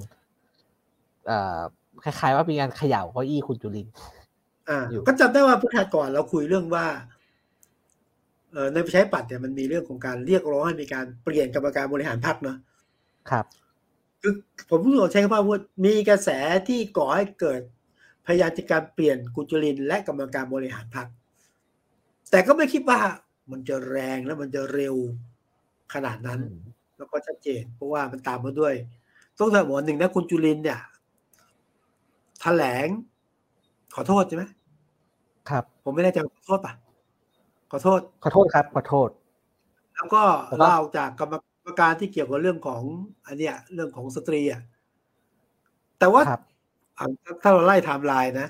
[2.03, 3.87] คล้ายๆว่ามีการเขย่าเก้าอี้คุณจุลิน
[4.69, 6.85] อ่าก็จำได้ว่าพุทธก่อนเราคุยเรื่องว่า
[8.73, 12.57] ในประชาธิปัตย์เนี่ยมันมีเรื่องของการเรียกร้องให้มีการเปลี่ยนกรรมการบริหารพรรคเนาะ
[13.29, 13.45] ครับ
[14.21, 14.33] คือ
[14.69, 15.43] ผมพูดใช้คำว่า
[15.85, 16.29] มีกระแส
[16.67, 17.61] ที่ก่อให้เกิด
[18.25, 21.07] พยายามจะการเปลี่ยนกุจลิน และกรรมการบริหารพรรค
[22.31, 22.99] แต่ก็ไม่คิดว่า
[23.51, 24.95] มันจะแรงแล้วมันจะเร็ว
[25.93, 26.41] ขนาดนั้น
[26.97, 28.73] แล้วก็ชัดเจน เพราะว่ามันตามมาด้วย
[29.39, 30.79] ต้องถามหมอหนึ่งนะคุณจุลินเนี่ย
[32.41, 32.87] แถลง
[33.95, 34.43] ขอโทษใช่ไหม
[35.49, 36.73] ครับ ผมไม่แน่ใจขอโทษปะ
[37.71, 39.09] ขอโทษ ขอโทษครับ ขอโทษ
[39.95, 40.23] แล้วก็
[40.57, 41.33] เล่าจากกรรม
[41.79, 42.81] การที่เกี่ยวกับเรื่องของ
[43.27, 44.61] อันเนี้ย เรื่องของสตรีอะ
[45.99, 46.21] แต่ว่า
[47.41, 48.47] ถ้าเราไล่ไทม์ไลน์นะ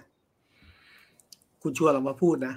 [1.61, 2.53] คุณชวนเรามาพูดนะ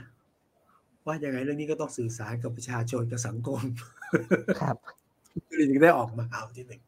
[1.06, 3.60] ว่ายังไงเรื่องนี้ก็ต้องสื่อสารกับประชาชนกับสังคม
[4.60, 4.76] ครับ
[5.58, 6.82] ถึงได้ออกมาเอาที่หนึ่ง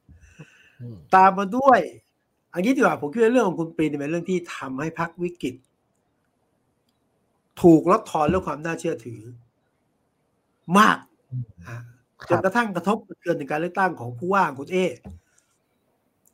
[1.14, 1.80] ตามมาด้วย
[2.54, 5.54] อันนี้ดีกว่าผมคิดว่าเรื่องของคุณปริญญ์เป็นเรื่องที่ทำให้พรรควิกฤต
[7.62, 9.20] ถูกลดทอนเรื่องความน่าเชื่อถือ
[10.78, 10.98] มาก
[12.28, 14.76] จนกระทั่งกระทบเกินถึงการเลือกตั้งของผู้ว่าคุณเอ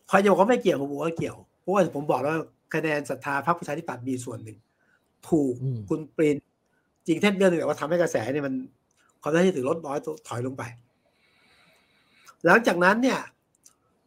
[0.09, 2.35] ใครจะบอกว่าไม่เกี่ยวผมบอกว่าเกี่ยวเพราะว่าผมบอกแล้ว
[2.75, 4.59] คะแนนศรัทธาพรรคประชาธิปัตย์มีส่วนหนึ่ง
[5.29, 5.55] ถูก
[5.89, 6.37] คุณปริน
[7.07, 8.55] จริงแท้เดือนหนึ่งแต่ว่าทำให้กระแสเนี่ยมัน
[9.23, 10.63] ความน่าเชื่อถือลดน้อยถอยลงไป
[12.47, 13.21] หลังจากนั้นเนี่ย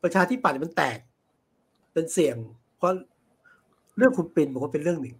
[0.04, 1.00] ประชาธิปัตย์มันแตก
[1.94, 2.36] เป็นเสี่ยง
[2.78, 2.92] เพราะ
[3.98, 5.16] เรื่องคุณปินบอกว่าเป็นเรื่องหนึ่ง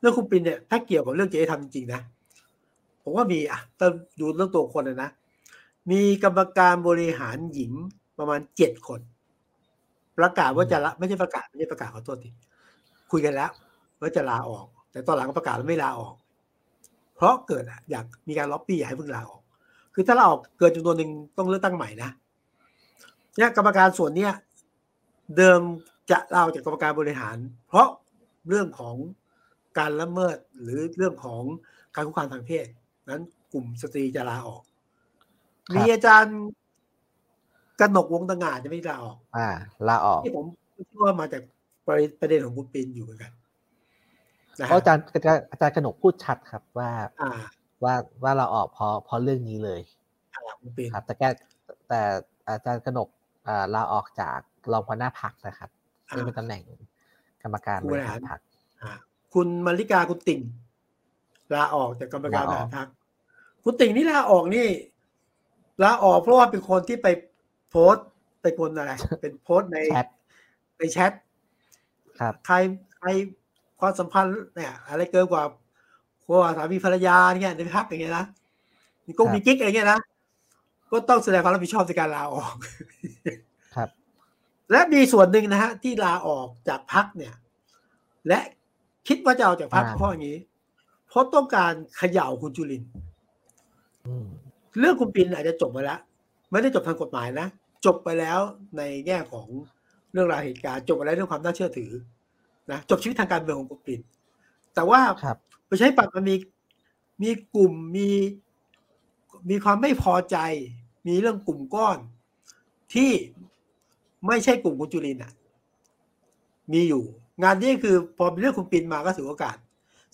[0.00, 2.00] เรื่องคุณปินเนี่ยถ้าเกี่ยวกับเรื่องเจทำจริงๆนะ
[3.02, 5.10] ผมว่ามีอะต้องดูเรื่องตัวคนนะ
[5.90, 7.72] มีกรรมการบริหารหญิง
[8.18, 9.00] ประมาณเจ็ดคน
[10.18, 12.30] ประกาศว่าจะละไม่ใช่ประกาศไม่ใช่ประกาศขอโทษที
[13.10, 13.50] คุยกันแล้ว
[14.00, 16.14] ว่าจะลาออก แต่ตอนหลังประกาศไม่ลาออก
[17.16, 19.42] เพราะเกิดอยากมีการล็อบบี้อยากให้เพิ่งลาออก
[19.94, 22.10] คือถ้าลาออกเกินจำนวนหนึ่งต้องเลือกตั้งใหม่นะ
[23.36, 24.32] เนี่ยกรรมการส่วนเนี้ย
[25.36, 25.60] เดิม
[26.10, 27.36] จะลาออกจากกรรมการบริหาร
[27.68, 27.88] เพราะ
[28.48, 28.96] เรื่องของ
[29.78, 31.42] การละเมิดหรือเรื่องของ
[31.94, 32.66] การคุกคามทางเพศ
[33.10, 34.62] นั้นกลุ่มสตรีจะลาออก
[35.74, 36.38] มีอาจารย์
[37.80, 39.48] กนกวงตงาจะไม่ลาออก อ่า
[39.88, 40.44] ลาออกที่ผม
[40.76, 41.42] คิดว่ามาจาก
[41.86, 41.88] ป
[42.22, 43.32] ระเด็นของคุณปินอยู่เหมือนกัน
[44.68, 46.90] เพราะอาจารย์อาจารย์อาจารย์กนกพูดชัดครับว่า
[47.22, 47.30] อ่า
[47.84, 49.80] ว่าว่าเราออกเพราะเพราะเรื่องนี้เลย
[50.94, 51.22] ครับแต่แก
[51.88, 52.00] แต่
[52.48, 53.17] อาจารย์กนกอ่า
[53.74, 54.38] ลาออกจาก
[54.72, 55.70] รองหัวหน้าพักนะครับ
[56.14, 56.62] ซึ่งเป็นตำแหน่ง
[57.42, 58.40] กรรมการบริหารพัก
[59.34, 60.40] คุณมาริกาคุณติ่ง
[61.54, 62.88] ลาออกจากกรรมการบริหารพัก
[63.64, 64.66] คุณติ่งนี่ลาออกนี่
[65.82, 67.08] ลาออกเพราะว่าเป็นคนที่ไป
[67.70, 68.06] โพสต์
[68.42, 70.06] ไปคนอะไรเป็นโพสต์ในแชท
[70.78, 71.12] ในแชท
[72.20, 72.56] ครับ ใคร
[72.98, 73.08] ใคร
[73.80, 75.42] ความสัมพันธ์เนี่ย อะไรเกินกว่า
[76.24, 78.26] คัวสามีภรรยาเนี่ยในพักอย่างเงี้ยนะ
[79.06, 80.00] มีกุ้งมีกิ๊กอะไรเงี้ยนะ
[80.90, 82.54] ก็ต้องแสดงความรับผิดชอบในการลาออก
[83.76, 83.88] ครับ
[84.70, 87.34] และมีส่วนหนึ่งนะฮะที่ลาออกจากพักเนี่ย
[88.28, 88.40] และ
[89.08, 90.38] คิดว่าจะเอาจากพักอ่าเพราะอย่างนี้
[91.08, 92.90] เพราะต้องการเขย่าคุณจุลินทร์
[94.06, 94.26] อืม
[94.78, 96.00] เรื่องคุณปินอาจจะจบไปแล้ว
[96.50, 97.48] ไม่ได้จบทางกฎหมายนะ
[97.86, 98.38] จบไปแล้ว
[98.76, 99.46] ในแง่ของ
[100.12, 101.90] เรื่องราวเหตุการณ์จบไปแล้วเรื่องความน่าเชื่อถือ
[102.70, 104.00] นะจบชีวิตทางการเมืองของคุณปิน
[104.74, 106.36] แต่ว่าครับประชาธิปัตย์มันมี
[107.22, 108.08] มีกลุ่มมี
[109.50, 110.36] มีความไม่พอใจ
[111.08, 111.98] มีเรื่องกลุ่มก้อน
[112.94, 113.10] ที่
[114.26, 115.32] ไม่ใช่กลุ่มคุณจุลินทร์อะ
[116.72, 117.02] มีอยู่
[117.42, 119.56] งานนี้คือพอมีเรื่องคุณปินมาก็ถือโอกาส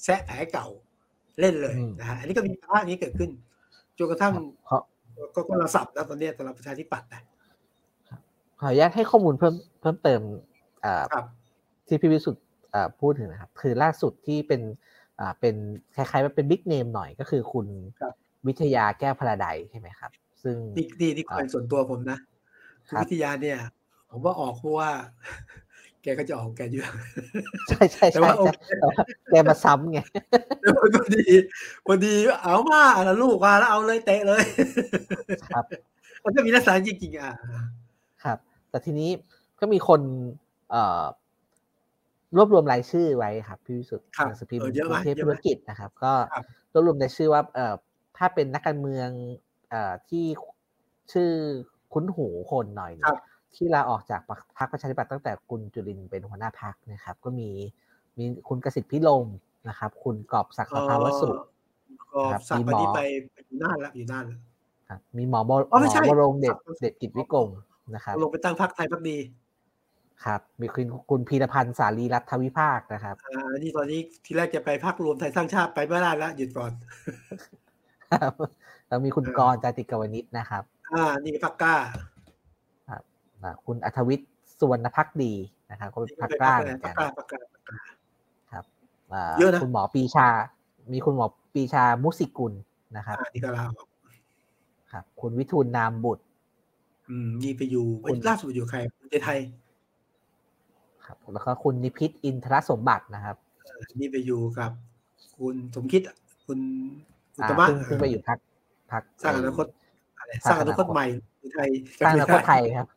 [0.03, 0.67] แซะแผลเก่า
[1.41, 3.31] เล่นเลยอืมนะฮะอันนี้ก็มีภาพนี้เกิดขึ้น
[3.99, 4.33] จนกระทั่ง
[4.65, 4.83] เพราะ
[5.35, 7.23] ก็ก็ระสับนะตอนนี้สำหรับประชาธิปัตย์นะ
[8.61, 10.21] ขออนุญาตให้ข้อมูลเพิ่มเพิ่มเติม
[10.85, 11.25] อ่าครับ
[11.87, 14.61] ที่พี่วิสุทธ์อ่าพูดถึงนะครับ คือล่าสุดที่เป็น
[15.21, 15.55] อ่าเป็น
[15.95, 17.67] คล้ายๆว่าเป็นบิ๊กเนมหน่อยก็คือคุณ
[18.01, 18.15] ครับ
[18.47, 20.11] วิทยาแก้วพระใดใช่ไหมครับ
[20.45, 22.19] ซึ่งนี่นี่นี่ความส่วนตัวผมนะ
[22.89, 23.59] คุณครับวิทยาเนี่ย
[24.11, 24.91] ผมว่าออกเพราะว่า
[26.03, 26.89] แกก็จะออกของแกเยอะ
[27.69, 30.01] ใช่ใช่แต่ใช่ว่าโอใช่เคแต่ว่าแกมาซ้ำไง
[30.61, 31.25] แล้วพอดี
[31.87, 34.43] พอดีเอามาแล้วลูกมาแล้วเอาเลยเตะเลย
[35.49, 35.65] ครับ
[36.25, 37.33] มันก็มีลักษณะจริงๆอะ
[38.25, 38.39] ครับ
[38.71, 39.11] แต่ทีนี้
[39.61, 40.01] ก็มีคน
[40.71, 41.05] เอ่อ
[42.37, 47.75] รวบรวมรายชื่อไว้ครับพี่วิสุทธิ์ครับหนังสือพิมพ์เออเยอะกไหมรุงเทพเยอะธุไหมรกิจนะครับ ก็ครับรวบรวมรายชื่อว่าเอ่อ
[48.17, 49.54] ถ้าเป็นนักการเมืองเอ่อ
[50.09, 50.25] ที่
[51.13, 51.31] ชื่อ
[51.93, 53.21] คุ้นหูคนหน่อยเนี่ครัยบ
[53.55, 54.21] ที่ลาออกจาก
[54.59, 57.49] พรรคประชาธิปัตย์ตั้งแต่คุณจุลินทร์เป็นหัวหน้าพรรคนะครับ ก็มี
[58.19, 59.27] มีคุณกสิทธิ์พิรม
[59.69, 61.29] นะครับ คุณกอบศักดิ์ประภาวสุ
[62.13, 63.01] ก็ครับสักมีวันหมอนี้ไป
[63.33, 64.39] ไปอยู่น่านแล้วอยู่น่านแล้ว
[64.89, 67.49] ครับ มีหมอบอ๋อไม่ใช่หมอวรงค์เดชครับเดชกิจวิกรม
[67.95, 69.19] นะครับลงไปตั้งพรรคไทยพักดี
[70.25, 76.73] ครับ มีคุณคุณพีรพันธ์สารีรัฐวิภาคนะครับอ่านี่ตอนนี้ทีแรกจะไปพรรครวมไทยสร้างชาติไปไม่ได้แล้วหยุดก่อน
[78.95, 81.77] ครับแล้วมีคุณเออกรณ์จาติกวนิชนะครับ อ่า นี่พรรคกล้า
[82.91, 83.03] ครับ
[83.43, 85.33] อ่าคุณอัธวิทย์สุวรรณพักดี
[85.71, 87.83] นะครับ ก็เป็นนี่พักเป็นกล้าพรรคเหอะไรมือนพรกัรนคกล้าพรรคกล้าพรรคกล้า
[88.53, 88.65] ครับ
[89.13, 90.29] อ่าเยอะนะคุณหมอปีชา
[90.93, 92.53] มีคุณหมอปีชามุสิกุล
[92.97, 93.89] นะครับอ่านี่ก็ลาออก
[94.93, 96.25] ครับ คุณวิทูลนามบุตร
[97.11, 99.39] อืมนี่ไปอยู่คุณล่าสุดอยู่ใครภูมิใจไทย
[101.07, 103.37] ครับ แล้วก็คุณนิพิษอินทรสมบัตินะครับ
[104.01, 104.71] นี่ไปอยู่กับ
[105.39, 106.03] คุณสมคิด
[106.47, 106.59] คุณ
[107.37, 108.39] อุอ่าตมะซึ่งซึ่งไปอยู่พัก
[108.93, 109.67] พักสร้างอนาคต
[110.19, 111.07] อะไรสสร้าร้างงออนานาคคตตใหม่
[111.55, 112.89] ไทยสร้างอนาคตไทยครับ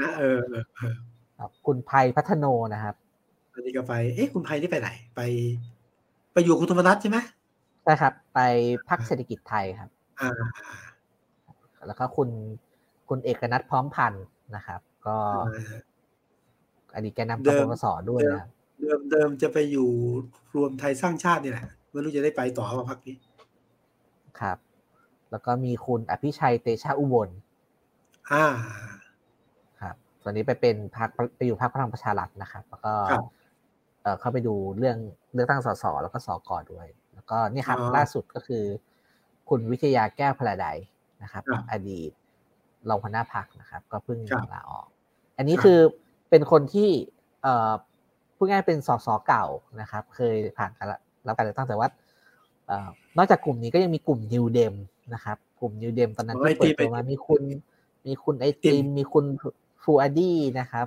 [0.00, 0.94] นะเออเออเออ
[1.38, 2.94] ครับคุณภัยพัฒโนนะครับ
[3.54, 5.20] อันนี้ก็ไป เอ๊ะคุณไพที่ไปไหน ไป
[6.32, 7.18] ไปอยู่คุณธรรมนัฐใช่ไหม
[7.84, 8.40] ใช่ครับ ไป
[8.88, 10.30] พักเศรษฐกิจไทยครับ อ่า
[11.86, 12.28] แล้วก็คุณ
[13.08, 14.24] คุณเอกนัทพร้อมพันธ์
[14.56, 15.78] นะครับ ก็อ่า
[16.94, 18.48] อดีตแกนนำเดิกมปปสด้วยนะครับ
[18.80, 19.88] เดิมเดิมจะไปอยู่
[20.56, 23.16] รวมไทยสร้างชาตินี่แหละไม่รู้จะได้ไปต่อมาพักนี้
[24.40, 24.58] ครับ
[25.30, 27.28] แล้วก็มีคุณอภิชัยเตชะอุบล
[28.32, 28.46] อ่า
[29.80, 33.24] ครับ ตอนนี้ไปเป็นพักไปอยู่พักพลังประชารัฐนะครับ แล้วก็ครับ
[34.02, 34.96] เอ่อเข้าไปดูเรื่อง
[35.34, 38.64] เลือกตั้งสสแล้วก็สกด้วย แล้วก็นี่ครับอ๋อล่าสุดก็คือ
[39.48, 40.66] คุณวิทยาแก้วพลาได
[41.22, 42.10] นะครับครับ อดีต
[42.88, 44.86] รองหัวหน้าพักนะครับ ก็เพิ่งครับลาออก
[45.36, 45.78] อันนี้ครับคือ
[46.30, 46.88] เป็นคนที่
[47.42, 47.72] เอ่อ
[48.36, 49.46] พูดง่ายๆเป็นสสเก่า
[49.80, 50.86] นะครับ เคยผ่านการ
[51.26, 51.88] รับการเลือกตั้งแต่ว่า
[52.68, 54.74] เอ่อนอกจากกลุ่มนี้ก็ยังมีกลุ่มนิวเดม
[55.14, 57.42] นะครับ กลุ่มนิวเดมตอนนั้นอ๋อที่ไอติเปิดมตัวมาไอติมมีคุณ
[58.06, 59.24] มีคุณไอติมมีคุณ
[59.82, 60.86] ฟูอาดี้นะครับ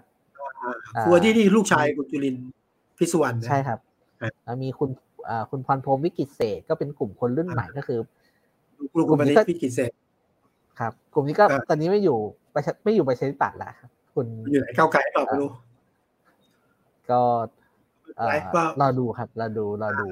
[0.96, 2.48] อ่าครัวที่นี่ลูกชายคุณจุลินทร์
[2.98, 3.80] พิศวรรณนะใช่ครับ
[4.22, 4.90] ครับแล้วมีคุณ
[5.30, 8.00] อ่าคุณพรพรหมวิกิตเศษก็เป็นกลุ่มคนรุ่นใหม่ก็คือ
[8.96, 9.92] ลูกคุณมานิกลุ่มนี้ก็ดพิกิจเสร็จ
[10.80, 12.18] ครับ กลุ่มนี้ก็ครับตอนนี้ไม่อยู่
[12.54, 15.50] ประชาไม่อยู่ประชาธิปัตย์แล้วครับคุณอยู่ไหนก้าวไกลเปล่าไม่รู้
[17.10, 17.22] ก็
[18.18, 20.08] เอ่อไลฟ์เปล่ารอดูครับรอดูรอดู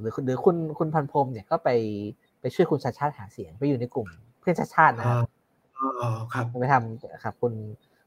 [0.00, 1.70] หรือหรือคุณคุณพันพรหมเนี่ยก็ไป
[2.27, 4.08] ไป ช่วยคุณชาติชาติหาเสียงไปอยู่ในกลุ่ม
[4.40, 5.28] เพื่อนชาติชาตินะคอ่ารับ
[5.78, 7.52] อ๋ออ๋อครับไปทำครับคุณ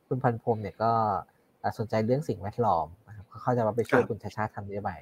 [0.08, 0.92] คุณพันพรหมเนี่ยก็
[1.80, 5.00] สนใจเรื่องสิ่งแวดล้อมนะครับเขาจะมาไปช่วยคุณชาชาติทำนโยบาย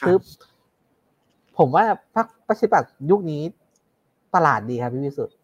[0.00, 0.16] คือ
[1.58, 1.84] ผมว่า
[2.14, 3.42] พรรคประชาธิปัตย์ยุคนี้
[4.34, 5.36] ประหลาดดีครับพี่วิสุทธ์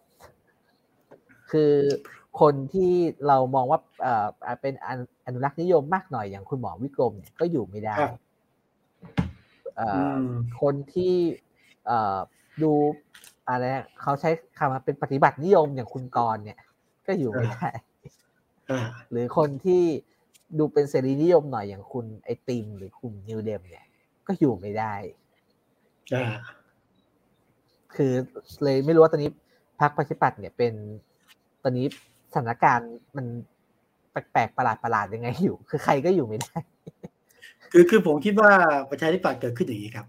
[1.50, 1.72] คือ
[2.40, 2.92] คนที่
[3.26, 4.26] เรามองว่าเอ่อ
[4.60, 4.74] เป็น
[5.26, 7.96] อนุรักษ์นิยมมากหน่อยอย่างคุณหมอวิกรมเนี่ยก็อยู่ไม่ได้
[10.60, 11.14] คนที่
[12.62, 12.72] ดู
[13.48, 13.64] อะไร
[14.00, 16.58] เขาใช้คำว่าเป็นปฏิบัตินิยมอย่างคุณกรเนี่ย
[17.06, 17.68] ก็อยู่ไม่ได้
[19.10, 19.82] หรือคนที่
[20.58, 23.86] ดูเป็นเสรีนิยมหน่อยอย่างคุณไอติมหรือคุณนิวเดมเนี่ย
[24.26, 24.94] ก็อยู่ไม่ได้
[27.96, 28.12] คือ
[28.62, 29.30] เลยไม่รู้ว่าตอนนี้
[29.80, 30.72] พรรคประชาธิปัตย์เนี่ยเป็น
[31.62, 31.86] ตอนนี้
[32.32, 33.26] สถานการณ์มัน
[34.10, 36.56] แปลกๆประหลาดประหลาดยังไงอยู่ คือใครก็อยู่ไม่ได้
[37.72, 38.50] คือคือผมคิดว่า
[38.90, 40.06] ประชาธิปัตย์เกิดขึ้นอย่างนี้ครับ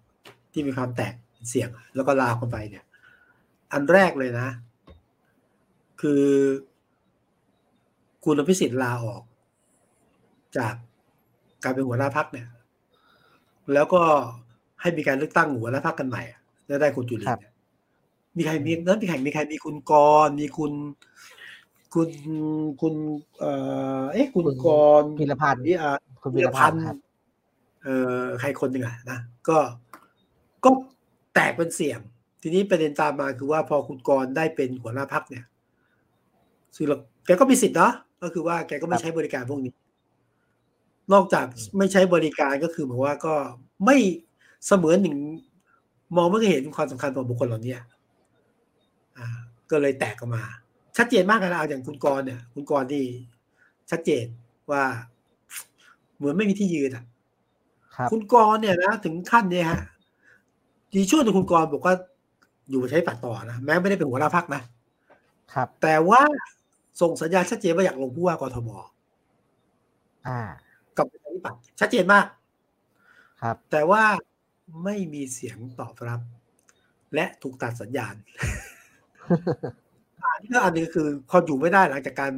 [0.51, 1.13] ที่มีความแตก
[1.49, 2.85] เสี่ยง แล้วก็ลาคนไปเนี่ย
[3.73, 4.47] อันแรกเลยนะ
[6.01, 6.23] คือ
[8.23, 9.23] คุณพิสิทธิ์ลาออก
[10.57, 10.73] จาก
[11.63, 12.47] การเป็นหัวหน้าพักเนี่ย
[13.73, 14.01] แล้วก็
[14.81, 16.23] ให้มีการเลือกตั้งหัวหน้าพักกันใหม่
[16.67, 17.41] แล้วได้คุณจุลิน
[18.37, 19.93] มีใครมีนั้นมีใครมีใครมีคุณก
[20.25, 20.71] รมีคุณ
[21.93, 22.09] คุณ
[22.81, 22.93] คุณ
[23.39, 23.51] เอ่
[24.01, 24.67] อเอ๊ะคุณก
[25.01, 26.79] รพิรพันธ์นี่อะคุณพิรพันธ์
[27.83, 29.57] เอ่อใครคนหนึ่งอะนะก็
[30.63, 30.69] ก็
[31.35, 31.99] แตกเป็นเสียง
[32.41, 35.45] ทีนี้ประเด็นตามมาคือว่าพอคุณกรได้เป็นหัวหน้าพักเนี่ย
[36.75, 39.73] ซึ่งเราแกก็มีสิทธิ์เนาะก็คือว่าแกก็ไม่ใช้บริการพวกนี้
[41.13, 41.45] นอกจาก
[41.77, 43.33] ไม่ใช้บริการก็คือหมายว่าก็
[43.85, 43.97] ไม่
[44.65, 45.17] เสมือนหนึ่ง
[46.15, 47.75] มองไม่เห็นความสำคัญของบุคคลเหล่านี้
[49.17, 49.27] อ่า
[49.71, 50.43] ก็เลยแตกออกมา
[50.97, 53.03] ชัดเจนมากนะเอาอย่างคุณกรเนี่ย คุณกรที่
[53.91, 54.25] ชัดเจน
[54.71, 54.83] ว่า
[56.17, 57.03] เหมือนไม่มีที่ยืนอะ
[58.11, 59.81] คุณกรเนี่ยนะถึงขั้นเนี่ยฮะ
[60.95, 61.95] ดีช่วงที่คุณกรบอกว่า
[62.69, 64.61] อยู่ใช้ปัดต่อนะแม้ไม่ได้เป็นหัวหน้าพักนะ
[65.53, 66.21] ครับ แต่ว่า
[67.01, 68.69] ส่งสัญญาณชัดเจนว่าอยากลงผู้ว่ากทม
[70.27, 70.39] อ่า
[70.97, 72.25] กับประชาธิปัตย์ชัดเจนมาก
[73.41, 74.03] ครับ แต่ว่า
[74.83, 76.21] ไม่มีเสียงตอบรับ
[77.15, 78.15] และถูกตัดสัญญาณ
[80.23, 82.31] อันนี้อันนี้คือพออยู่ไม่ได้หลังจากการ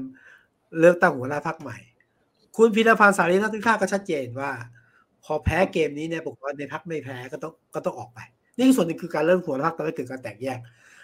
[0.79, 1.77] เลือกตั้งหัวหน้าพักใหม่
[2.57, 4.51] คุณพิรพันธ์สารีรัตน์ท่าก็ชัดเจนว่า
[5.23, 8.19] พอแพ้เกมนี้เนี่ยบอกว่าในพักไม่แพ้ก็ต้องก็ต้องออกไป
[8.57, 10.59] นี่คือส่วนหนึ่งคือการเริ่มหัวหน้าพักตอนนี้เกิดการแตกแยก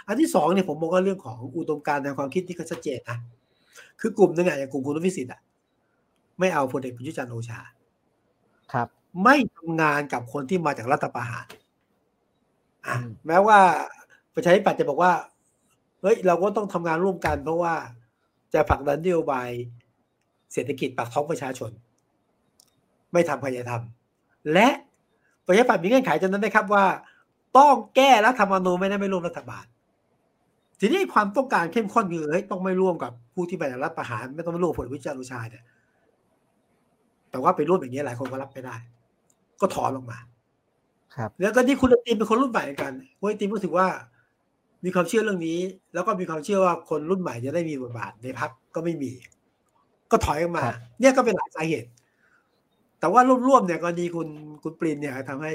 [0.08, 3.18] อันที่สองเนี่ยผมมองว่าเรื่องของอุดมการณ์ทางความคิดที่เขาชัดเจนนะ
[4.02, 5.42] คือกลุ่มหนึ่งอะอย่างกลุ่มคุณวิสิทธิ์อะ
[6.40, 7.60] ไม่เอาพลเอกประยุทธ์จันทร์โอชา
[8.74, 8.88] ครับ
[9.24, 11.48] ไม่ทำงานกับคนที่มาจากรัฐประหาร
[12.86, 12.96] อ่า
[13.28, 13.60] แม้ว่า
[14.36, 15.14] ประชาธิปัตย์จะบอกว่า
[16.02, 17.74] เฮ้ยเราก็ต้องทำงานร่วมกันเพราะว่า
[18.54, 19.50] จะผลักดันนโยบาย
[20.54, 21.72] เศรษฐกิจปากท้องประชาชน
[23.14, 23.82] ไม่ทำพยายาม
[24.54, 24.68] และ
[25.46, 26.86] ประชาธิปัตย์มีเงื่อนไขจำนั้นนะครับว่า
[27.58, 29.66] ต้องแก้รัฐธรรมนูญไม่ได้ไม่ร่วมรัฐบาล
[30.80, 35.64] ทีนี้ความต้องการเข้มข้นคือเฮ้ยต้องไม่ร่วมกับผู้ที่ไปรัฐประหารไม่ต้องร่วมผลวิจารณ์อุชาเนี่ย
[37.32, 38.76] แต่ว่าไปร่วมอย่างนี้หลายคนก็รับไม่ได้
[39.62, 40.20] ก็ถอนลงมา
[41.16, 43.88] ครับ แล้วก็ที่คุณตีมเป็นคนรุ่นใหม่กันคุณตีมก็ถือว่า
[44.86, 45.60] มีความเชื่อเรื่องนี้
[45.94, 49.12] แล้วก็มีความเชื่อว่าคนรุ่นใหม่จะได้มีบทบาทในพักก็ไม่มี
[50.12, 50.64] ก็ถอยออกมา
[51.00, 51.90] เนี่ยก็เป็นหลายสาเหตุ
[53.00, 54.28] แต่ว่ารวมๆเนี่ยกรณีคุณ
[54.64, 55.52] คุณปรินเนี่ยทำให้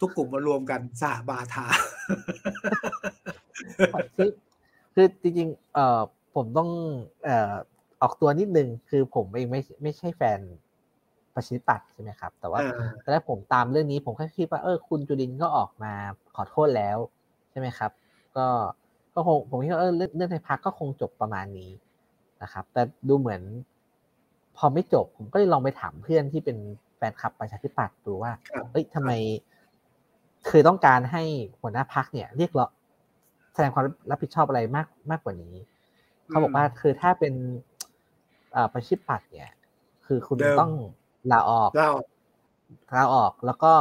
[0.00, 1.66] ทุกกลุ่มมารวมกันสาบาทา
[4.16, 4.30] คือ
[4.94, 6.00] คือจริงๆเอ่อ
[6.34, 6.70] ผมต้อง
[7.24, 7.54] เอ่อ
[8.02, 10.40] ออกตัวนิดนึง คือผมเองไม่ไม่ใช่แฟน
[11.34, 12.60] ประชิปัตใช่ไหมครับ แต่ว่า
[13.02, 15.92] ตอนแรกผมตามเรื่องนี้ผมแค่คิดว่าเออคุณจุลินก็ออกมา
[16.36, 16.98] ขอโทษแล้ว
[17.50, 17.90] ใช่ไหมครับ
[18.36, 18.46] ก็
[19.14, 21.70] ก็คงผมคิดว่าเออเรื่องในพักก็คงจบประมาณนี้
[22.42, 23.42] นะครับ แต่ดูเหมือน
[24.56, 26.56] พอไม่จบผมก็เลยลองไปถามเพื่อนที่เป็น
[26.96, 28.32] แฟนคลับประชาธิปัตย์ดูว่า
[28.70, 29.12] เอ้ยทำไม
[30.48, 31.22] คือต้องการให้
[31.60, 32.70] หัวหน้าพักเนี่ย เรียกร้อง
[33.54, 35.54] แสดงความรับผิดชอบอะไรมากมากกว่านี้
[36.28, 37.34] เขาบอกว่าคือถ้าเป็น
[38.72, 39.50] ประชาธิปัตย์เนี่ย
[40.06, 40.72] คือคุณต้อง
[41.32, 41.70] ลาออก
[42.96, 43.72] ลาออกแล้วก็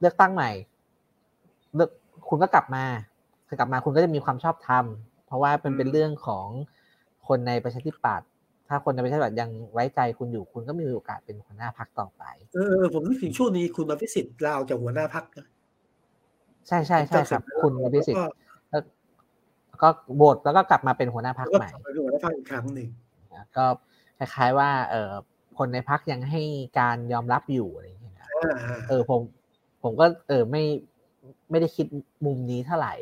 [0.00, 0.50] เลือกตั้งใหม่
[1.74, 1.90] เลือก
[2.28, 2.84] คุณก็กลับมา
[3.48, 4.84] คือกลับมาคุณก็จะมีความชอบธรรม
[5.26, 6.46] เพราะว่าเป็นเป็นเรื่องของ
[7.28, 8.28] คนในประชาธิปัตย์
[8.70, 15.46] ถ้าคนในประชาธิปัตย์ยังไว้ใจคุณอยู่คุณก็มีโอกาสเป็นหัวหน้าพักต่อไป เออผมนึกถึงช่วงนี้คุณอภิสิทธิ์ลาออกจากหัวหน้าพักนะ
[16.68, 18.24] ใช่ใช่ใช่ครับ คุณอภิสิทธิ์
[19.82, 22.88] ก็โบสแล้วก็กลับมาเป็นหัวหน้าพักใหม่เป็นหัวหน้าพักอีกครั้งหนึ่ง
[23.56, 23.64] ก็
[24.18, 25.10] คล้ายๆว่าเออ
[25.58, 26.42] คนในพักยังให้
[26.80, 28.16] การยอมรับอยู่อะไรอย่างเงี้ย
[28.88, 29.20] เออผม
[29.82, 30.62] ผมก็เออไม่
[31.50, 31.86] ไม่ได้คิด
[32.26, 32.94] มุมนี้เท่าไหร่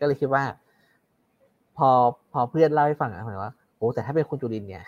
[0.00, 0.44] ก็เลยคิดว่า
[1.76, 1.88] พอ
[2.32, 4.84] พอเพื่อนเล่าให้ฟังอะเหมือนว่าโอ้แต่ถ้าเป็นคุณจุลินเนี่ย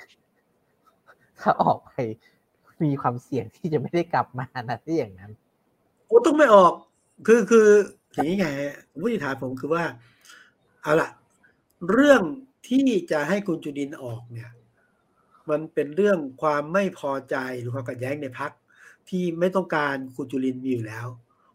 [1.41, 1.93] ถ้าออกไป
[2.85, 5.33] มีความเสี่ยงที่จะไม่ได้กลับมานะที่อย่างนั้น
[6.07, 6.73] โอ้ต้องไม่ออก
[7.27, 7.69] คือคือ
[8.13, 8.47] อย่างนี้ไง
[8.91, 9.85] ผมวิฐานผมคือว่า
[10.83, 11.11] เอาล่ะ
[11.91, 12.23] เรื่อง
[12.69, 14.51] ที่จะให้คุณจุดินออกเนี่ย
[15.51, 18.51] มันเป็นเรื่องความไม่พอใจหรือความขัดแย้งในพัก
[19.09, 21.07] ที่ไม่ต้องการคุณจุลินมีอยู่แล้ว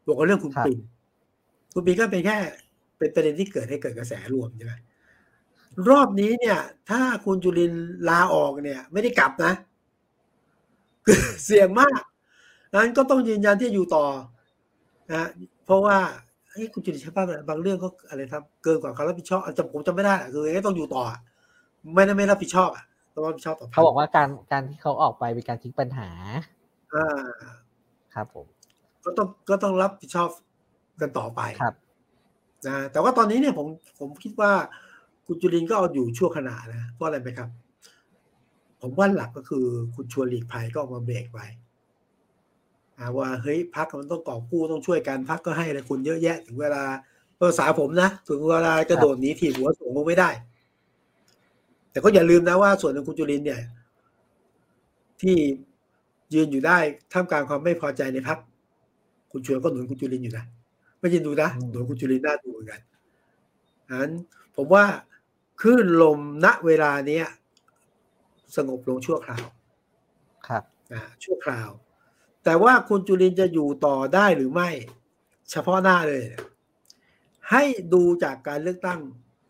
[0.07, 0.79] บอกว่าเรื่องคุณปิ่น
[1.73, 2.37] คุณปิ่นก็เป็นแค่
[2.97, 4.73] เป็นประเด็นที่เกิดให้เกิดกระแสรวมใช่ไหม
[5.89, 6.59] รอบนี้เนี่ย
[6.89, 7.73] ถ้าคุณจุลิน
[8.09, 9.53] ลาออกเนี่ย ไม่ได้กลับนะ
[11.45, 11.99] เสี่ยงมาก
[12.73, 14.05] นั้นก็ต้องยืนยันที่อยู่ต่อ
[15.11, 15.27] นะ
[15.65, 15.97] เพราะว่า
[16.49, 21.03] เฮ้ยคุณจุลินใช่ป่ะบางเรื่องก็อะไรครับเกินกว่าความรับผิดชอบจำผมจำไม่ได้คือยังไงต้องอยู่ต่อ
[21.93, 22.83] ไม่ได้ไม่รับผิดชอบอะ
[23.13, 26.09] ต้องรับผิดชอบต่อเขาบอกว่าการการที่เขาออกไปเป็นการทิ้งปัญหา
[26.95, 27.07] อ่า
[28.13, 28.45] ครับผม
[29.05, 30.29] ก็ต้องก็ต้องรับผิดชอบ
[31.01, 31.75] กันต่อไปครับ
[32.67, 33.67] นะแต่ว่าตอนนี้เนี่ยผม
[33.99, 34.51] ผมคิดว่า
[35.27, 37.49] คุณจุลินก็เอาอยู่ชั่วขณะนะเพราะอะไรไหมครับ
[38.85, 39.65] ผมว่าหลักก็คือ
[39.95, 41.47] คุณชวนหลีกภัยก็ออกมาเบรกไว้
[43.17, 46.83] ว่าเฮ้ยพักมันต้องกอบกู้ต้องช่วยกันพักก็ให้อะไรคุณเยอะแยะ ถึงเวลา
[47.39, 50.29] ภาษาผมนะถึงเวลากระโดดหนีถีบหัวสูงก็ไม่ได้
[51.91, 53.61] แต่ก็อย่าลืมนะว่าส่วนของคุณจุลินเนี่ย
[55.21, 55.35] ที่
[56.33, 56.77] ยืนอยู่ได้
[57.13, 58.37] ท่ามกลางความไม่พอใจในพัก
[59.31, 60.45] คุณชวนก็หนุนคุณจุลินอยู่นะ
[60.99, 62.81] ไม่ยินดูนะหนุนคุณจุลินน่าดูเหมือนกัน
[64.01, 64.11] นั้น
[64.55, 64.85] ผมว่า
[65.61, 67.27] คลื่นลมณเวลาเนี้ย
[68.55, 69.45] สงบลงชั่วคราว
[70.47, 71.69] ครับอ่าชั่วคราว
[72.43, 74.69] แต่ว่าคุณจุลินจะอยู่ต่อได้หรือไม่
[75.51, 76.23] เฉพาะหน้าเลย
[77.51, 78.99] ให้ดูจากการเลือกตั้ง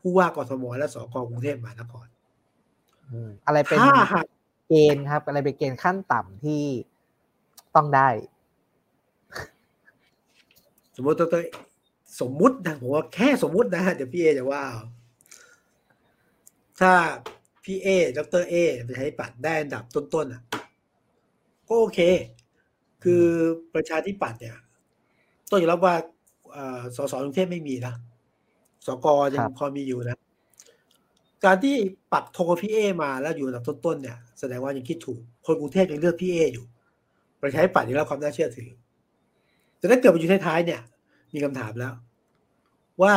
[0.02, 2.08] ผู้ว่ากทมและสกกรุงเทพมหานคร
[3.46, 4.28] อะไรเป็นถ้าหาก
[4.68, 6.64] เกณฑ์ครับ อะไรเป็นเกณฑ์ขั้นต่ำที่
[7.76, 8.10] ต้องได้
[10.96, 11.28] สมมติตัว
[12.22, 14.64] สมมุตินะผมว่าแค่สมมุตินะเดี๋ยวพี่เอจะว่า
[16.80, 16.92] ถ้า
[17.64, 17.88] พี่เอ
[18.18, 18.56] ดรเอ
[18.86, 20.42] ไปใช้ปัดได้อันดับต้นๆอะ
[21.68, 22.00] ก็โอเค
[23.04, 23.24] คือ
[23.74, 24.58] ประชาธิปัตย์เนี่ย
[25.50, 25.96] ต้องยอมรับว่า
[26.96, 27.94] สสกรุงเทพไม่มีนะ
[28.86, 30.18] สกยังพอมีอยู่นะ
[31.46, 31.76] การที่
[32.14, 36.66] ปักธงพี่เอมาแล้วอยู่อันดับต้นๆเนี่ย แสดงว่ายังคิดถูก คนกรุงเทพยังเลือกพี่เออยู่
[37.42, 38.70] ประชาธิปัตย์ยังรับความน่าเชื่อถือ
[39.78, 40.82] แต่ถ้าเกิดมาอยู่ท้ายๆเนี่ย
[41.34, 41.94] มีคำถามแล้ว
[43.02, 43.14] ว่า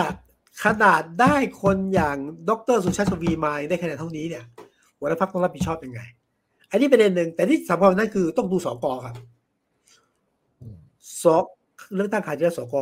[0.65, 2.17] ขนาดได้คนอย่าง
[2.49, 4.45] ดรสุชาติชวีมาได้คะแนนเท่านี้เนี่ย
[4.99, 6.01] หัวหน้าพักต้องรับผิดชอบยังไง
[6.71, 9.15] อันนี้ประเด็นหนึ่งแต่ที่สำคัญนั่นคือต้องดูสกครับ
[11.25, 11.45] สก
[11.95, 12.75] เรื่องตั้งขายที่สก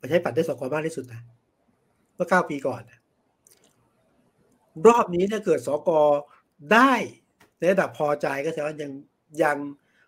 [0.00, 1.20] ประชาธิปัตย์ได้สกมากที่สุดนะ
[2.14, 2.82] เมื่อเก้าปีก่อน
[4.86, 5.90] รอบนี้ถ้าเกิดสก
[6.72, 6.92] ได้
[7.58, 8.90] ในระดับพอใจก็แสดงว่ายัง
[9.42, 9.56] ยัง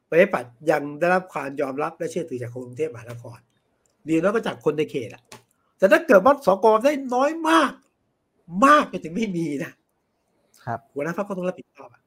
[0.08, 3.38] ประชาธิปัตย์ยังได้รับความยอมรับและเชื่อถือจากคนกรุงเทพมหานคร
[4.08, 5.22] ดีแล้วก็จากคนในเขตอะ
[5.78, 7.72] แต่ถ้าเกิดว่าสกได้น้อยมาก
[8.66, 9.72] มากไปถึงไม่มีนะ
[10.64, 12.02] ครับหัวหน้าพรรคก็ต้องรับผิดชอบอะ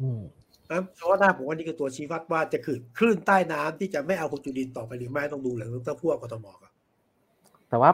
[0.00, 0.20] อืม
[0.70, 6.72] นะเพราะว่าหน้าผมว่านี่คือตัวชี้วัดว่าจะคือคลื่นใต้น้ำที่จะไม่เอาคุณจุลินต่อไปหรือไม่ต้องดูหลังเลือกตั้งผู้ว่ากทมครับ
[7.68, 7.90] แต่ว่า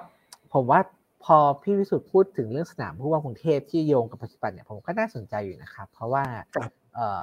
[0.52, 0.80] ผมว่า
[1.24, 6.24] พอพี่วิสุทธ์พูดถึงเรื่องสนามผู้ว่ากรุงเทพที่โยงกับปัจจุบันเนี่ยผมก็น่าสนใจอยู่นะครับ เพราะว่า
[6.94, 7.22] เออ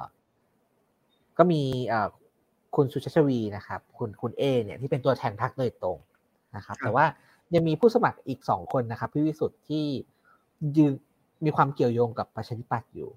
[1.38, 2.08] ก็มีเออ
[2.76, 5.98] คุณสุชาชวีนะครับ คุณคุณเอเนี่ยที่เป็นตัวแทนพรรคโดยตรง
[6.56, 7.04] นะครับ แต่ว่า
[7.54, 9.84] ยังมีผู้สมัครอีกสองคนนะครับ พี่วิสุทธ์ที่
[10.76, 10.92] ยืน
[11.44, 13.10] มีความเกี่ยวโยงกับประชาธิปัตย์อยู่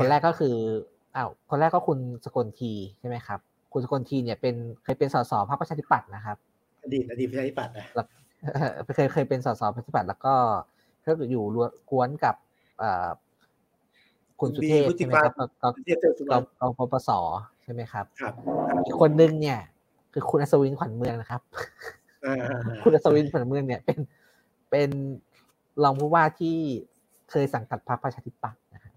[0.00, 0.54] คนแรกก็คือ
[1.16, 3.40] อ้าวคนแรกก็คุณสกลทีใช่ไหมครับ
[3.72, 4.54] คุณสกลทีเนี่ยเป็น
[4.84, 6.36] เคยเป็นสสพรรคประชาธิปัตย์นะครับ
[6.82, 7.86] อดีตอดีตประชาธิปัตย์นะ
[8.96, 10.34] เคยเคยเป็นสสประชาธิปัตย์แล้วก็
[11.04, 12.34] ก็อยู่รวกวนกับ
[14.40, 15.68] คุณสุเทพใช่ไหมครับก็
[16.60, 17.10] ก็ปปส
[17.64, 18.34] ใช่ไหมครับครับ
[18.86, 19.58] อีกคนนึงเนี่ย
[20.12, 21.40] คือคุณอัศวินขวัญเมืองนะครับ
[22.82, 23.98] คุณอัศวินขวัญเมืองเนี่ยเป็น
[24.70, 24.90] เป็น
[25.82, 26.56] รองผู้ว่าที่
[27.30, 28.92] เคยสังกัดพรรคประชาธิปัตย์นะครับ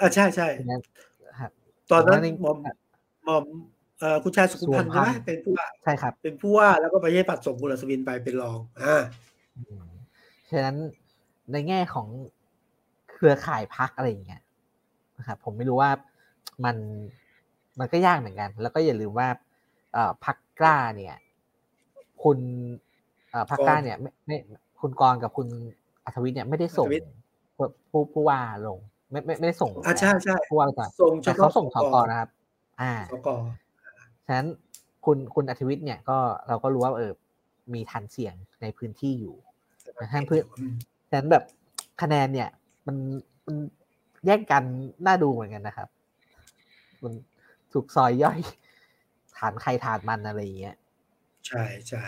[0.00, 0.48] อ่าใช่ใช่
[1.90, 2.56] ตอนนั้นหมอม
[3.24, 3.44] หมอม
[4.00, 9.02] เอ่อคุณชายสุขุมพันธ์ใช่ไหมเป็นผู้ว่าใช่ครับ เป็นผู้ว่าแล้วก็ประชาธิปัตย์ส่งคุณอัศวินไปเป็นรองอ่า
[10.50, 10.76] ฉะนั้น
[11.52, 12.08] ในแง่ของ
[13.12, 14.40] เครือข่ายพักอะไรอย่างเงี้ย
[15.18, 15.90] นะครับผมไม่รู้ว่า
[16.64, 16.76] มัน
[17.78, 19.28] มันก็ยากเหมือนกัน แล้วก็อย่าลืมว่า
[20.24, 21.16] พักกล้าเนี่ย
[22.24, 22.38] คุณ
[23.50, 24.36] พักกล้าเนี่ยไม่ไม่
[24.80, 25.48] คุณกรกับคุณ
[26.04, 26.88] อัธวิทย์เนี่ยไม่ได้ส่ง
[27.90, 28.78] ผู้ผู้ว่าลง
[29.10, 30.90] ไม่ไม่ไม่ได้ส่งอ่าใช่ใช่ผู้ว่าต่าง
[31.24, 32.28] แต่เขาส่งสกนะครับ
[32.80, 33.28] อ่าสก
[34.26, 34.48] ฉะนั้น
[35.04, 36.18] คุณคุณอัธวิทย์เนี่ยก็
[36.48, 37.12] เราก็รู้ว่าเออ
[37.74, 39.34] มีฐานเสียงในพื้นที่อยู่
[40.10, 40.42] ฉะนั้นเพื่อ
[41.08, 41.44] ฉะนั้นแบบ
[42.02, 42.48] คะแนนเนี่ย
[42.86, 42.96] มัน
[43.46, 43.56] มัน
[44.26, 44.62] แย่งกัน
[45.06, 45.88] น่าดูเหมือนกันนะครับ
[47.02, 47.12] มัน
[47.72, 48.38] ถูกซอยย่อย
[49.38, 50.76] ฐานใครฐานมันอะไรอย่างเงี้ย
[51.46, 52.04] ใช่ใช่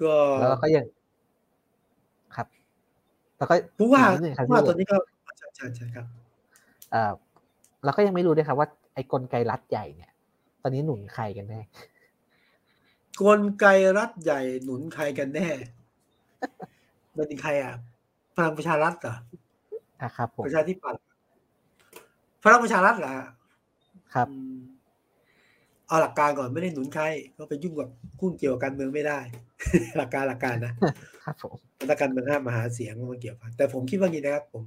[0.00, 0.86] ก็แล้วก็ยัง
[2.36, 2.46] ครับ
[3.38, 4.96] แล้วก็ผู้ว่าหนึ่งครับผู้ว่าตอนนี้ก็
[5.36, 6.06] ใช่ใช่ใช่ครับ
[6.92, 7.12] เอ่อ
[7.84, 10.10] เราก็ยังไม่รู้ด้วยครับว่าไอ้กลไกรัฐใหญ่เนี่ย
[10.62, 11.60] ตอนนี้หนุนใครกันแน่
[13.22, 13.66] กลไก
[13.98, 15.48] รัฐใหญ่หนุนใครกันแน่
[17.14, 17.74] เป็นใครอะ
[18.36, 19.16] พลังประชารัฐเหรอ
[20.02, 21.02] นะครับผมประชาธิปัตย์
[22.42, 23.12] พลังประชารัฐเหรอ
[24.14, 24.56] ครับอืม
[25.90, 27.04] เอาหลักการก่อนไม่ได้หนุนใคร
[27.38, 27.88] ก็ไปยุ่งกับ
[28.20, 29.20] กุ้งเกี่ยวกับการเมืองไม่ได้
[29.96, 30.72] หลักการหลักการนะ
[31.24, 31.56] ครับผม
[31.88, 34.64] หลักการเมืองห้ามมาหาเสียงมันเกี่ยวกันแต่ผมคิดว่างี้นะครับ ผม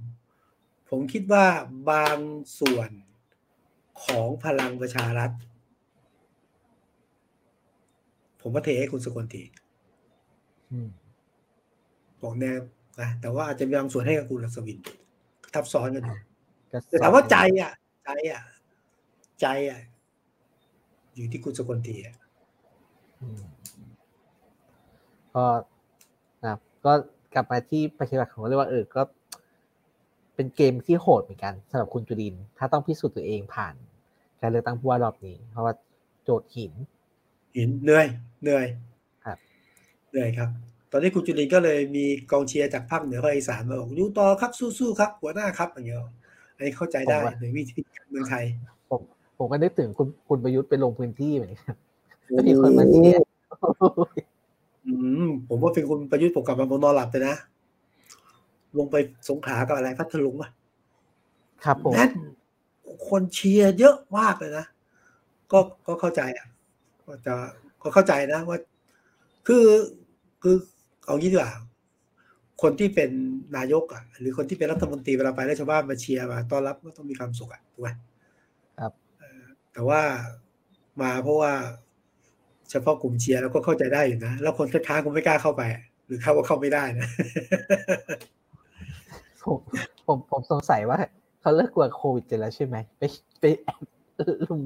[0.89, 1.45] ผมคิดว่า
[1.91, 2.17] บาง
[2.59, 2.89] ส่วน
[4.05, 5.31] ของพลังประชารัฐ
[8.41, 9.43] ผมว่าเทให้คุณสกลที
[10.71, 10.89] อืม
[12.21, 12.59] บอกแนว
[13.01, 14.77] นะแต่ว่าอาจจะมีบางส่วนให้กับคุณลักษวิน
[15.53, 16.17] ทับซ้อนกันอยู่
[16.71, 17.71] ก็แต่ถามว่าใจอะ
[18.05, 18.41] ใจอะ
[19.41, 19.79] ใจอะ
[21.15, 22.15] อยู่ที่คุณสกลทีอะ
[23.21, 23.41] อืม
[25.35, 25.45] ก็
[26.41, 26.93] นะครับก็
[27.33, 29.01] กลับมาที่ประชาธิปัตย์ของเราเรียกว่าเออก็
[30.35, 33.75] เป็นเกมที่โหดเหมือนกันสำหรับคุณจุรินทร์ถ้าต้องพิสูจน์ตัวเองผ่าน
[34.41, 35.73] การเลือกตั้งผู้ว่ารอบนี้ เพราะว่า
[36.23, 36.73] โจทย์หิน
[37.55, 38.05] เห็นเหนื่อย
[38.41, 38.65] เหนื่อย
[39.25, 39.37] ครับ
[40.11, 40.49] เหนื่อยครับ
[40.91, 45.99] ตอนนี้คุณจุลินก็เลยมีกองเชียร์จากภาคเหนือภาคอีสานมาบอกอยู่ต่อครับสู้ๆครับ หัวหน้าครับอย่างเงี้ย
[46.55, 48.45] อันนี้เข้าใจได้ในวิธีการเมืองไทย
[49.43, 51.75] ผมผมก็นึกถึงคุณคุณประยุทธ์ไปลงพื้นที่เหมือนกัน
[52.37, 53.23] ก็มีคนมาเชียร์
[54.87, 54.93] อื
[55.25, 57.35] มผมว่าเป็นคุณประยุทธ์ผมกลับมาผมนอนหลับเลยนะ
[58.77, 58.95] ลงไป
[59.29, 60.49] สงขลากับอะไรพัทลุงป่ะ
[61.65, 62.11] ครับผมแน่น
[63.09, 64.65] คนเชียร์เยอะมากเลยนะ
[65.51, 66.47] ก็ก็เข้าใจอะ
[67.05, 67.35] ก็จะ
[67.81, 68.57] ก็เข้าใจนะว่า
[69.47, 69.65] คือ
[70.43, 70.55] คือ
[71.05, 71.51] เอางี้ดีกว่า
[72.61, 73.09] คนที่เป็น
[73.57, 78.12] นายกอะ หรือคนที่เป็นรัฐมนตรีเวลาไปแล้วชาวบ้านมาเชียร์มาต้อนรับก็ต้องมีความสุขอะถูกไหมครับเอ่อ
[79.73, 80.01] แต่ว่า
[81.01, 81.51] มาเพราะว่า
[82.69, 85.61] เฉพาะกลุ่มเชียร์แล้วก็เข้าใจได้อยู่นะ แล้วคนค้านๆคงไม่กล้าเข้าไป
[86.05, 87.07] หรือเข้าก็เข้าไม่ได้นะ
[89.43, 89.59] ผม
[90.07, 90.99] ผมผมสงสัยว่า
[91.41, 93.03] เขาเลิกกลัวโควิดกันแล้วใช่ไหมไป
[93.39, 93.77] ไปแอบ
[94.47, 94.61] ลุม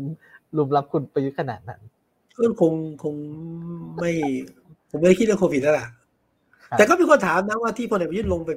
[0.58, 1.82] ลุมรับคุณประยุทธ์ขนาดนั้น
[2.38, 3.16] ก็คงคง
[4.00, 4.12] ไม่
[4.90, 5.88] ผมไม่ได้คิดเรื่องโควิดแล้วล่ะค
[6.72, 8.50] รับแต่ก็มีคนถามนะว่าที่พลเอกประยุทธ์ลงไป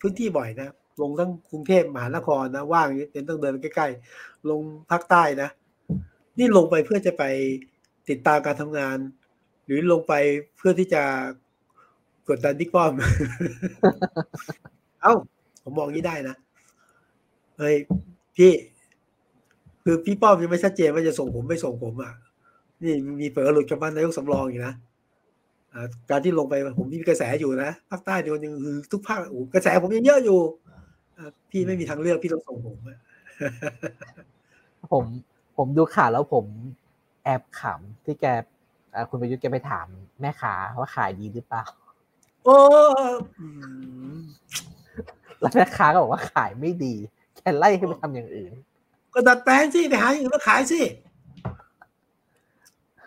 [0.00, 0.68] พื้นที่บ่อยนะ
[1.02, 5.48] ลงทั้งกรุงเทพมหานครนะ ว่างเป็นต้องเดินใกล้ๆ ลงภาคใต้นะ
[6.38, 7.24] นี่ลงไปเพื่อจะไป
[8.08, 8.98] ติดตามการทำงาน
[9.66, 10.12] หรือลงไป
[10.56, 11.02] เพื่อที่จะ
[12.28, 12.92] กดดันบิ๊กป้อม
[15.02, 15.14] เอ้า
[15.62, 16.36] ผมมองงี้ได้นะ
[17.58, 17.76] เฮ้ย
[18.36, 18.52] พี่
[19.84, 22.12] คือพี่ป้อมยังไม่ชัดเจนว่าจะส่งผมไม่ส่งผมอะ
[22.82, 24.74] นี่มีเปิดหลุดกับบ้านนายกสำรองอยู่นะ
[26.10, 30.38] การที่ลงไปผมมีกระแสอยู่นะภาคใต้เดียวนึงคือทุกภาคโอ้กระแสผมยังเยอะอยู่
[31.50, 32.98] พี่ไม่มีทางเลือกพี่ต้องส่งผมอะ
[34.92, 35.04] ผม
[35.56, 36.44] ผมดูข่าวแล้วผม
[37.24, 38.26] แอบขำที่แก
[38.94, 39.86] อ่าคุณประยุทธ์แกไปถาม
[40.20, 41.64] แม่ค้าว่าขายดีหรือเปล่า
[42.44, 42.56] โอ้
[43.40, 43.46] อื
[44.14, 44.16] ม
[45.40, 46.94] แล้วแม่ค้าก็บอกว่าขายไม่ดี
[47.36, 48.52] แกไล่ให้ไปทำอย่างอื่น
[49.14, 50.80] ก็ดัดแปลงสิไปหาอย่างอื่นมาขายสิ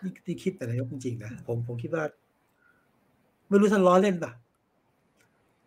[0.02, 2.04] นี่ที่คิดแต่นายกจริงๆนะผมผมคิดว่า
[3.48, 4.32] ไม่รู้ท่านล้อเล่นป่ะ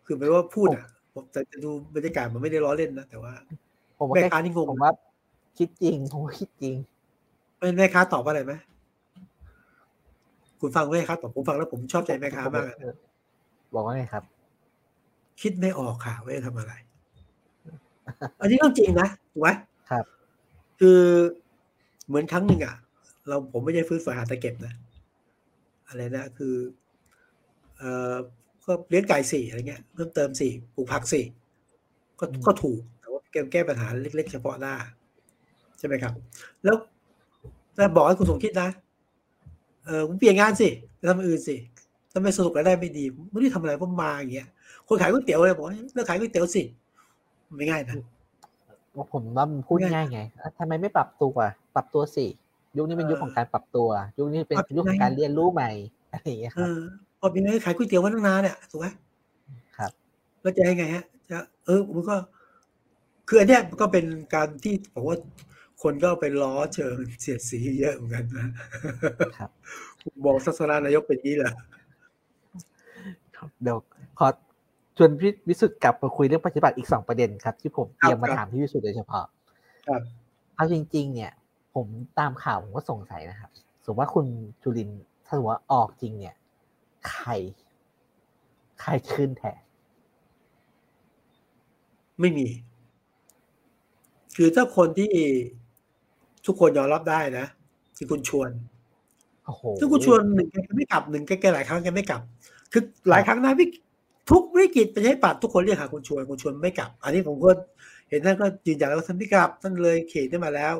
[0.05, 3.33] คือหมายว่าพูดอะผมแต่จะดูบรรยากาศมันไม่ได้ล้อเล่นนะแต่ว่า
[3.97, 4.91] ผมว่าแม่แกค้านี่งงผมว่า
[5.57, 6.75] คิดจริงผมว่าคิดจริง
[7.77, 8.53] แม่ค้าตอบว่าอะไรไหม
[10.59, 12.77] คุณฟังแม่ค้าตอบผมฟังแล้วผมชอบใจแม่ค้ามากอะ
[13.73, 14.23] บอกว่าไงครับ
[15.41, 16.73] คิดไม่ออกค่ะว่าจะทำอะไร
[18.41, 19.49] อันนี้เรื่องจริงนะถูกไหม
[19.89, 20.05] ครับ
[20.79, 21.01] คือ
[22.07, 22.75] เหมือนครั้งหนึ่งอะ
[23.27, 24.73] เราผมไม่ใช่ฟื้นฝอยหาตะเก็บนะ
[25.87, 26.55] อะไรนะคือ
[27.77, 28.15] เอ่อ
[28.65, 31.25] ก็เลี้ยงไก่สี่อะไรเงี้ยเพิ่มเติมสี่ปลูกผักสี่
[32.19, 36.13] ก็อืมก็ถูกแต่ว่าแก้แก้ปัญหาเล็ก ๆ เฉพาะหน้าใช่ไหมครับ
[36.63, 36.75] แล้ว
[37.75, 38.69] แล้วบอกให้คุณสมคิดนะ
[39.85, 41.55] เออผมเปลี่ยนงานสิไปทำอย่างอื่นสิ
[42.11, 44.47] ถ้าไม่สนุกแล้วได้ไม่ดีผมไม่ได้ทำอะไรผมมาอย่างเงี้ย
[44.87, 46.61] คนขายก๋วยเตี๋ยวเลยบอกว่าเลิกขายก๋วยเตี๋ยวสิ
[47.57, 47.97] ไม่ง่ายนะ
[48.95, 51.35] ว่าผมว่ามันพูดง่ายง่ายไงอะทำไมไม่ปรับตัว
[51.75, 52.25] ปรับตัวสิ
[52.77, 55.69] ยุคนี้เป็นยุคของการปรับตัว ยุคนี้เป็นปรับยุคของยังไงการเรียนรู้ใหม่
[56.11, 56.79] อะไรอย่างเงี้ยคเอรับอ
[57.19, 58.87] พอเป็นไงขายก๋วยเตี๋ยวมาตั้งนานเนี่ยถูกไหม
[59.77, 59.91] ครับ
[60.41, 62.15] แล้วจะยังไงฮะจะเออมันก็
[63.27, 65.17] คืออันเนี้ยมันก็เป็นการที่บอกว่า
[65.81, 68.47] คนก็ไปล้อเชิงเสียดสีเยอะเหมือนกันนะ
[69.37, 69.51] ครับ
[70.25, 71.51] บอกศาสนานายกเป็นอย่างนี้เหรอ
[73.63, 73.77] เดี๋ยว
[74.19, 74.27] ขอ
[74.97, 79.25] ชวนพี่วิสุทธ์กลับมาคุยเรื่องปฏิบัติอีกสองประเด็นครับ ที่ผมเตรียมมาถามพี่วิสุทธ์โดยเฉพาะ
[79.87, 80.01] ครับ
[80.55, 81.31] เอาจริง ๆ เนี่ย
[81.75, 81.87] ผม
[82.19, 83.51] ตามข่าวผมก็สงสัยนะครับ
[83.85, 84.25] สมมติว่าคุณ
[84.63, 86.35] จุลินทร์ถ้าสมมติว่าออกจริง เนี่ย
[87.09, 87.29] ใคร
[88.81, 89.59] ใครขึ้นแทน
[92.19, 92.47] ไม่มี
[94.35, 95.11] คือถ้าคนที่
[96.45, 97.45] ทุกคนยอมรับได้นะ
[97.97, 98.49] คือคุณชวน
[99.45, 102.21] โอ้โหถ้าคุณชวนหนึ่งแกไม่กลับหนึ่งแกแกหลายครั้งแกไม่กลับ
[102.71, 103.69] คือหลายครั้งนะวิก
[104.31, 107.51] ทุกวิกฤตประชาธิปัตย์ทุกคนเรียกหาคุณชวนคุณชวนไม่กลับ อันนี้ผมก็
[108.09, 110.75] เห็นท่านก็ยืนยันแล้วว่าท่านไม่กลับท่านเลยเขตได้มาแล้ว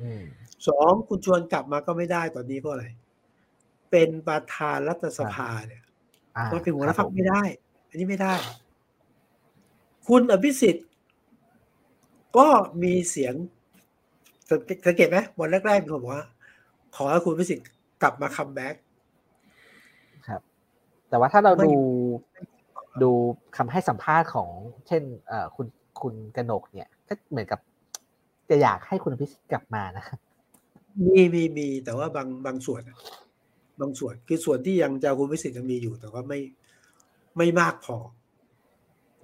[0.00, 0.22] อืม
[0.68, 2.84] สองคุณชวนกลับมาก็ไม่ได้ตอนนี้เพราะอะไร
[3.90, 5.82] เป็นประธานรัฐสภาเนี่ย
[6.36, 7.42] อ่าว่าเป็นหัวหน้าพรรับไม่ได้
[7.88, 8.34] อันนี้ไม่ได้
[10.08, 10.86] คุณอภิสิทธิ์
[12.38, 12.48] ก็
[12.82, 13.34] มีเสียง
[14.86, 16.24] สังเกตไหมวันแรกๆมีคนบอกว่า
[16.96, 17.68] ขอให้คุณอภิสิทธิ์
[18.02, 18.74] กลับมา comeback
[20.28, 20.40] ครับ
[21.08, 21.82] แต่ว่าถ้าเราไม่ดู
[23.02, 23.10] ดู
[23.56, 24.48] คำให้สัมภาษณ์ของ
[24.86, 25.66] เช่นเอ่อคุณ
[26.00, 27.60] คุณกนกเนี่ย ก็เหมือนกับ
[28.50, 30.04] จะอยากให้คุณพิสิทธิ์กลับมานะ
[31.06, 32.98] มีมีมีแต่ว่าบางบางส่วนอะ
[33.80, 36.40] บางส่วนคือส่วนที่ยังจะเอาคุณพิสิทธิ์ยังมีอยู่แต่ว่าไม่
[37.36, 37.96] ไม่มากพอ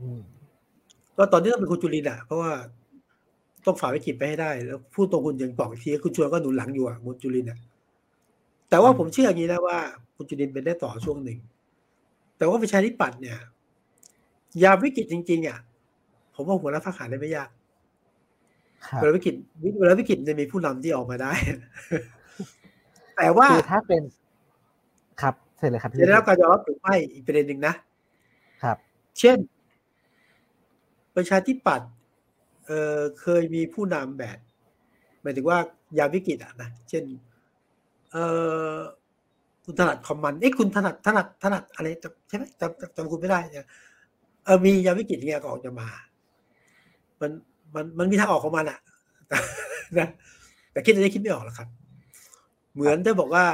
[0.00, 0.22] อืม
[1.16, 2.52] ก็ตอนนี้ต้องเป็นคุณจุลินทร์อะ เพราะว่า
[3.68, 7.58] ต้องฝ่าวิกฤตไปให้ได้ แล้วพูดตรงคุณยังบอกอีกทีคุณชวนก็หนุนหลังอยู่อะคุณจุลินทร์อะ
[8.70, 9.78] แต่ว่าผมเชื่ออย่างนี้นะว่า
[10.16, 11.38] คุณจุลินทร์เป็นได้ต่อช่วงหนึ่ง
[12.38, 13.38] แต่ว่าประชาธิปัตย์เนี่ย
[14.62, 15.58] ยามวิกฤตจริง ๆอะ
[16.34, 17.48] ผมว่าหัวหน้าพรรคหาได้ไม่ยาก
[18.86, 19.34] ครับเวลาวิกฤต
[19.78, 21.32] เวลาวิกฤตจะมีผู้นำที่ออกมาได้
[23.16, 24.02] แต่ว่าคือถ้าเป็น
[25.22, 27.74] ครับเสร็จเลยครับพี่จะได้รับการยอมรับหรือไม่อีกประเด็นหนึ่งนะ
[28.62, 28.76] ครับ
[29.18, 29.38] เช่น
[31.16, 31.88] ประชาธิปัตย์
[32.68, 34.38] เออเคยมีผู้นำแบบ
[35.22, 35.58] หมายถึงว่า
[35.98, 37.04] ยามวิกฤตอะนะเช่น
[38.12, 38.16] เอ
[38.74, 38.76] อ
[39.64, 43.66] คุณถนัดคอมมันเอ้คุณถนัดถนัดถนัดอะไรจำใช่ไหมจำจำจำคุณไม่ได้เนี่ย
[44.44, 45.88] เออมียามวิกฤตเงี้ยก็ออกจะมา
[47.20, 47.30] มัน
[47.74, 48.78] มันมันมีทางออกของมันอะ
[49.98, 50.08] นะ
[50.72, 51.68] แต่คิดอะไรคิดไม่ออกหรอกครับ
[52.74, 53.44] เหมือนจะบอกว่า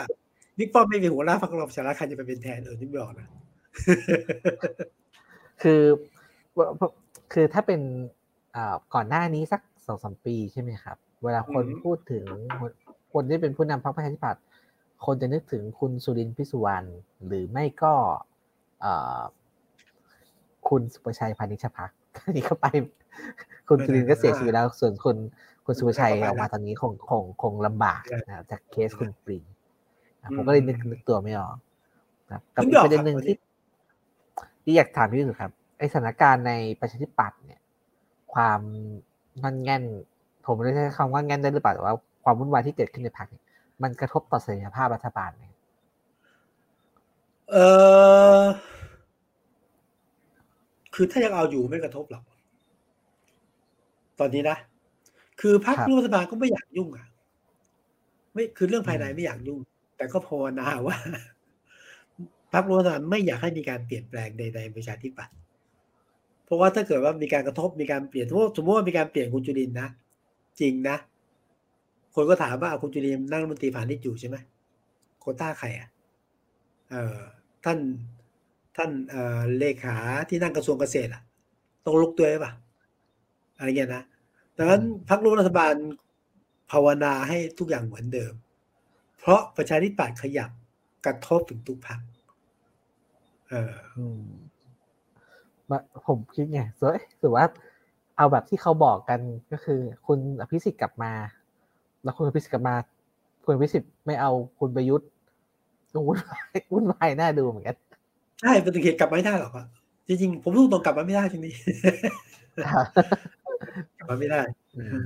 [0.59, 3.29] บิ๊กป้อมไม่มีหัวหน้าพรรคพลังประชารัฐใครจะไปเป็นแทนเออนี่ไม่ออกนะ
[5.63, 5.83] คือ
[7.33, 7.81] คือถ้าเป็น
[8.95, 12.25] ก่อนหน้านี้สักสองสามปีใช่ไหมครับ เวลาคนอืมพูดถึง
[13.13, 14.43] คนที่เป็นผู้นำพรรคประชาธิปัตย์
[15.07, 16.87] คนจะนึกถึงคุณสุรินทร์พิสุวรรณ
[17.27, 17.95] หรือไม่ก็
[18.85, 19.21] อ่า
[20.69, 21.91] คุณสุประชัยพานิชพัก
[22.25, 22.67] อันนี้เข้าไป
[23.69, 25.17] คุณสุรินทร์ก็เสียชีวิตแล้ว ส่วนคุณ
[25.67, 29.43] คุณสุประชัยออกมาตอนนี้คงคงคงลำบากนะครับจากเคสคุณปริง
[30.21, 31.57] อะผมก็เลยนึกนึกตัวไม่ออก
[32.27, 33.37] นะครับกับอีกประเด็นหนึ่งที่
[34.63, 37.61] ที่อยากถามพี่สุดครับไอสถานการณ์ในประชาธิปัตย์เนี่ย
[38.35, 38.61] ความ
[39.43, 39.83] งอนแง่น
[40.47, 43.29] ผมไม่ได้ใช้คำว่าแง่นได้หรือเปล่าแต่ว่าความวุ่นวายที่เกิดขึ้นในพรรค
[43.83, 45.45] มันกระทบต่อเสถียรภาพรัฐบาลไหม
[47.51, 47.57] เอ
[48.41, 48.43] อ
[50.95, 52.25] คือถ้ายังเอาอยู่ไม่กระทบหรอก
[54.19, 54.57] ตอนนี้นะ
[55.41, 57.07] คือพรรคร่วมรัฐบาลก็ไม่อยากยุ่งอะ
[58.33, 59.61] ไม่คือเรื่องภายในไม่อยากยุ่ง
[59.97, 60.97] แต่ก็ภาวนาว่า
[62.53, 65.35] พรรคร่วมรัฐบาลไม่อยากให้มีการเปลี่ยนแปลงใดๆประชาธิปัตย์
[66.45, 69.89] เพราะว่าถ้าเกิดว่ามีการกระทบมีการเปลี่ยนสมมติสมมติว่ามีการเปลี่ยนคุณจุลินทร์นะ
[70.61, 70.97] จริงนะ
[72.15, 74.37] คนก็ถามว่าเอาคุณจุลินทร์นั่งรัฐมนตรีผ่านนิจอยู่ใช่ไหม
[75.21, 75.89] โควต้าใครอะ
[76.91, 77.19] เอ่อ
[77.65, 77.79] ท่าน
[78.77, 79.97] ท่านเอ่อเลขา
[80.29, 81.23] ที่นั่งกระทรวงเกษตรอะ
[81.85, 82.53] ต้องลุกตัวไหมป่ะ
[83.57, 84.03] อะไรเงี้ยนะ
[84.57, 85.75] ดังนั้นพรรคร่วมรัฐบาล
[86.71, 88.35] ภาวนาให้ทุกอย่างเหมือนเดิม
[89.21, 90.51] เพราะประชาธิปัตย์ขยับ
[91.07, 92.01] กระทบถึงทุกพรรค
[93.49, 94.54] เอออืมมา
[96.09, 97.45] ผมคิดไงสวยถือว่า
[98.17, 99.21] เอาแบบที่เขาบอกกัน
[99.53, 101.13] ก็คือ คุณอภิสิทธิ์กลับมา
[102.03, 102.75] แล้วคุณอภิสิทธิ์กลับมา
[103.45, 105.09] คุณอภิสิทธิ์ไม่เอาคุณประยุทธ์
[105.95, 107.77] ก็วุ่นวายวุ่นวายน่าดูเหมือนกัน
[108.41, 109.67] ใช่เป็นตุเขตกลับมาไม่ได้หรอกอะ
[110.09, 111.55] จริงๆผมพูดตรงๆกลับมาไม่ได้จริงๆ
[113.99, 114.41] กลับมาไม่ได้
[114.77, 115.05] อืม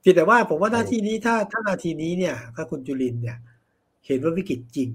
[0.00, 3.36] เพียงแต่ว่าผมว่าหน้าที่นี้ถ้าถ้านาทีนี้เนี่ย ถ้าคุณจุลินทร์เนี่ย
[4.06, 4.88] เห็นว่าวิกฤตจริง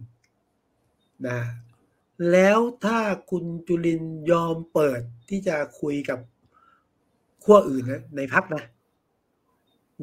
[1.27, 1.37] นะ
[2.31, 2.99] แล้วถ้า
[3.29, 6.19] คุณจุลินทร์ยอมเปิดที่จะคุยกับ
[7.43, 8.63] ขั้วอื่นนะในพักนะ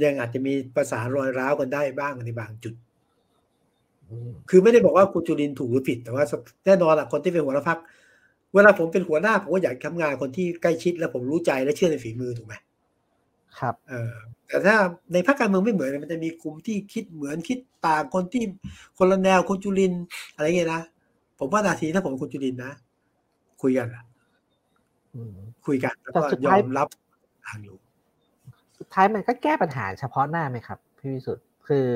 [0.03, 2.75] ยังอาจจะมีภาษารอยร้าวกันได้บ้างในบางจุด
[4.09, 6.25] อืมคือไม่ได้บอกว่าคุณจุลินทร์ถูกหรือผิด แต่ว่า
[6.67, 7.79] แน่นอนแหละคนที่เป็นหัวหน้าพัก
[8.55, 12.55] เวลาผมเป็นหัวหน้าผมก็อยากทำงานคนที่ใกล้ชิด แล้วผมรู้ใจและเชื่อในฝีมือถูกไหม
[13.59, 14.13] ครับเออ
[14.49, 14.77] แต่ถ้า
[15.13, 18.45] ในพรรคการเมืองไม่เหมือนกันมันจะมีกลุ่มที่คิดเหมือนคิดต่างคนที่
[18.99, 20.05] คนละแนวคุณจุลินทร์
[20.35, 20.83] อะไรเงี้ยนะ
[21.47, 22.73] ผมว่านาทีถ้าผมเป็นคุณจุลินทร์นะ
[23.63, 24.05] คุยกันอะ
[25.15, 25.37] อืม
[25.67, 26.89] คุยกันแล้วแต่ก็สุดยท้าอยมรับ
[27.47, 27.77] ทางอยู่
[28.79, 31.87] สุดท้ายมันก็แก้ปัญหาเฉพาะหน้าไหมครับ พี่วิสุทธ์คือ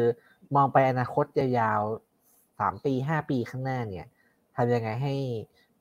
[0.57, 4.07] มองไปอนาคตยาวๆสามปีห้าปีข้างหน้าเนี่ย
[4.57, 5.15] ทำยังไงให้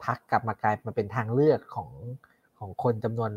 [0.03, 1.89] พักกลับมากลายมาเป็นทางเลือกของ
[2.59, 3.31] ของคนจำนวน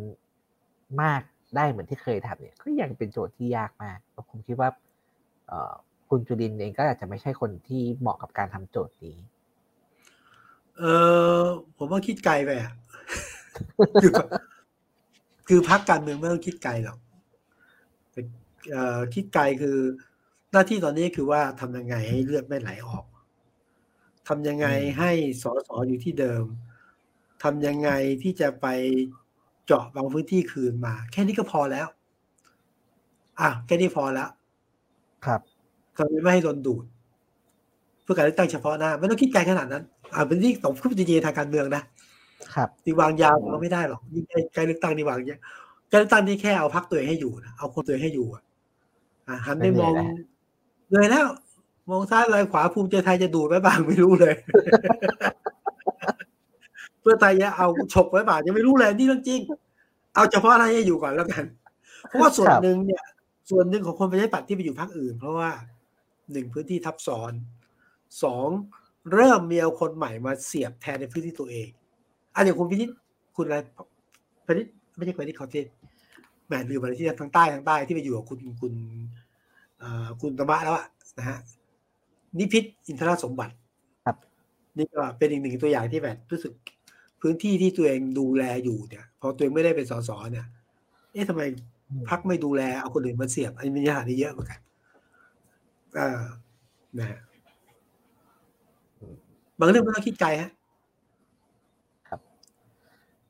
[1.03, 1.21] มาก
[1.57, 3.99] ได้เหมือนที่เคยทำเนี่ย ก็ยังเป็นโจทย์ที่ยากมาก
[4.31, 4.69] ผมคิดว่า
[5.49, 5.73] เอ่อ
[6.09, 9.17] คุณจุลินทร์เองก็อาจจะไม่ใช่คนที่เหมาะกับการทำโจทย์นี้
[10.79, 10.85] เอ
[11.41, 11.43] อ
[11.77, 12.73] ผมว่าคิดไกลไปอะ
[14.03, 14.13] คือ
[15.49, 16.99] คือพักการเมืองไม่ต้องคิดไกลหรอก
[18.13, 18.21] แต่
[18.71, 19.77] เอ่อคิดไกลคือ
[20.53, 23.05] หน้าที่ตอนนี้คือว่าทำยังไงให้เลือดไม่ไหลออก
[24.29, 25.11] ทำยังไงอืมให้
[25.43, 26.45] สอสออยู่ที่เดิม
[27.43, 27.91] ทำยังไง
[28.23, 28.67] ที่จะไป
[29.67, 31.89] เจาะบางพื้นที่คืนมา แค่นี้ก็พอแล้ว
[33.41, 34.31] อะแค่นี้พอแล้ว
[35.27, 35.41] ครับ
[35.97, 36.85] ทำไมไม่ให้โดนดูด
[38.03, 39.85] เพื่อการเลือกตั้งเฉพาะหน้า ไม่ต้องคิดไกลขนาดนั้น
[40.15, 41.83] อ่าเป็นที่ต้องพูดจริงๆทางการเมืองนะ
[42.55, 45.41] ครับที่วางยาวเราไม่ได้หรอกยิ่งใกล้ใกล้เลือกตั้งนี่วางเยอะ
[45.91, 48.43] การเลือกตั้งนี่แค่เอาพักตัวเองให้อยู่นะเอาคนตัวเองให้อยู่อะ
[49.29, 49.93] อะหันไปมอง
[50.93, 51.27] เลยแล้ว
[51.91, 54.35] มองซ้ายเลยขวาภูมิใจไทยจะดูดไว้บ้างไม่รู้เลย
[57.01, 59.41] เพื่อไทยจะเอาฉกไว้บ้างยังไม่รู้เลยนี่เรื่องจริง
[60.15, 61.45] เอาเฉพาะอะไรอยู่ก่อนแล้วกัน
[62.09, 63.03] เพราะว่าส่วนหนึ่งเนี่ย
[63.51, 65.51] ส่วนหนึ่งของคนประชาธิปัตย์ที่ไปอยู่พรรคอื่น เพราะว่า
[66.33, 67.33] หนึ่งพื้นที่ทับซ้อน
[68.23, 68.49] สอง
[69.13, 71.69] เริ่มมีเอาคนใหม่มาเสียบแทนในพื้นที่ตัวเอง
[72.35, 72.91] อันอย่างคุณพินิษ
[73.37, 73.57] คุณอะไร
[74.47, 75.67] พินิษไม่ใช่พินิษเขาเจน
[76.47, 78.73] แหมลืมอะไรที่ทางใต้ทางใต้ที่ไปอยู่กับคุณคุณ
[80.21, 80.87] คุณตมะแล้วอะ
[81.19, 81.39] นะฮะ
[82.39, 83.55] นิพิษอินทรสมบัติ
[84.05, 84.17] ครับ
[84.79, 86.53] นี่ก็เป็นอีกหนึ่งตัวอย่างที่แบบรู้สึก
[87.21, 90.47] พื้นที่ที่ตัวเองดูแลอยู่เนี่ย พอตัวเองไม่ได้เป็นสสเนี่ย
[91.13, 91.43] เอ๊ะทำไม
[92.09, 94.61] พักไม่ดูแลเอาคนอื่นมาเสียบอันนี้มีญาติเยอะเหมือนกัน
[95.99, 96.21] อ่า
[96.99, 97.19] นะ
[99.61, 100.51] บางเรื่องไม่ต้องคิดไกลฮะ
[102.09, 102.21] ครับ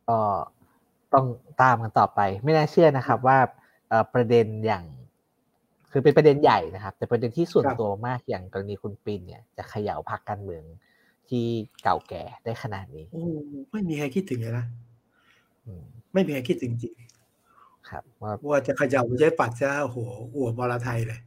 [0.09, 0.19] ก็
[1.15, 1.27] ต้อง
[1.63, 3.39] ตามกันต่อไป ไม่น่าเชื่อนะครับ ว่า
[4.15, 4.85] ประเด็นอย่าง
[5.91, 10.65] คือเป็นประเด็นใหญ่นะครับ แต่ประเด็นที่ส่วนตัวมากอย่างกรณีคุณปินเนี่ย จะเขย่าพักการเมือง
[11.29, 11.45] ที่
[11.83, 13.25] เก่าแก่ได้ขนาดนี้โอ้
[13.71, 14.67] ไม่มีใครคิดถึงเลยนะ
[16.13, 16.95] ไม่มีใครคิดถึงจริง
[17.91, 18.03] ครับ
[18.51, 19.99] ว่าจะเขย่าใช้ปัดจะโอ้โห
[20.37, 21.21] อวบมรไทยเลย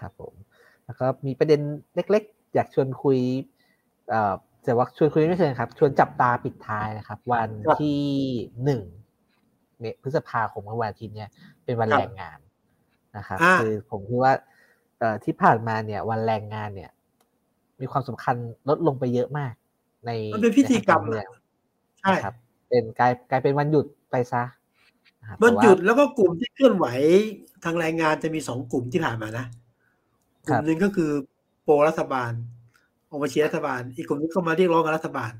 [0.00, 0.34] ครับผม
[0.84, 1.60] แล้วก็มีประเด็น
[1.94, 2.24] เล็ก
[2.54, 3.18] อยากชวนคุย
[4.10, 4.34] เอ่อ
[4.64, 7.50] แต่ว่าชวนคุยไม่เชิงครับ ชวนจับตาปิดท้ายนะครับ วัน
[7.80, 8.02] ที่
[8.64, 8.82] หนึ่ง
[10.02, 11.30] พฤษภาคมวันอาทิตย์เนี่ย
[11.64, 12.38] เป็นวันแรงงาน
[13.16, 14.32] นะครับ คือผมคิดว่า
[14.98, 16.90] เอ่อที่ผ่านมาเนี่ย วันแรงงานเนี่ย
[17.80, 18.36] มีความสำคัญ
[18.68, 19.54] ลดลงไปเยอะมาก
[20.06, 21.24] ในมันเป็นพิธีกรรมเลย
[22.00, 22.34] ใช่ครับ
[22.68, 24.42] เป็นกลายกลายเป็นวันหยุดไปซะ
[25.44, 26.86] วันหยุดแล้วก็กลุ่มที่เคลื่อนไหว
[27.64, 29.46] ทางแรงงานจะมีสองกลุ่มที่ผ่านมานะ
[30.46, 31.10] กลุ่มหนึ่งก็คือ
[31.64, 32.32] โปรรัฐบาล
[33.08, 35.32] ออกมาเชียร์รัฐบาล อีกกลุ่มนึงก็มาเรียกร้องกับรัฐบาล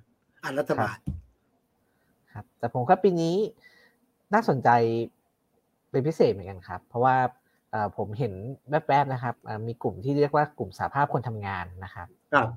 [0.45, 0.97] อันรัฐบาล
[2.33, 3.35] ครับ แต่ผมครับปีนี้
[4.35, 4.69] น่าสนใจ
[5.91, 7.17] เป็นพิเศษเหมือนกันครับ เพราะว่า
[7.97, 8.33] ผมเห็น
[8.69, 9.35] แวบๆนะครับ
[9.69, 12.49] มีกลุ่มที่เรียกว่ากลุ่มสาภาพคนทำงานนะครับครับ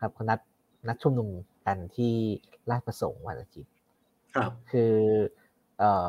[0.00, 0.40] ครับคนนัด
[0.88, 1.28] นัดชุมนุม
[1.66, 2.12] กันที่
[2.70, 3.72] ราชประสงค์วันอาทิตย์
[4.34, 4.94] ครับ คือ
[5.78, 6.08] เอ่อ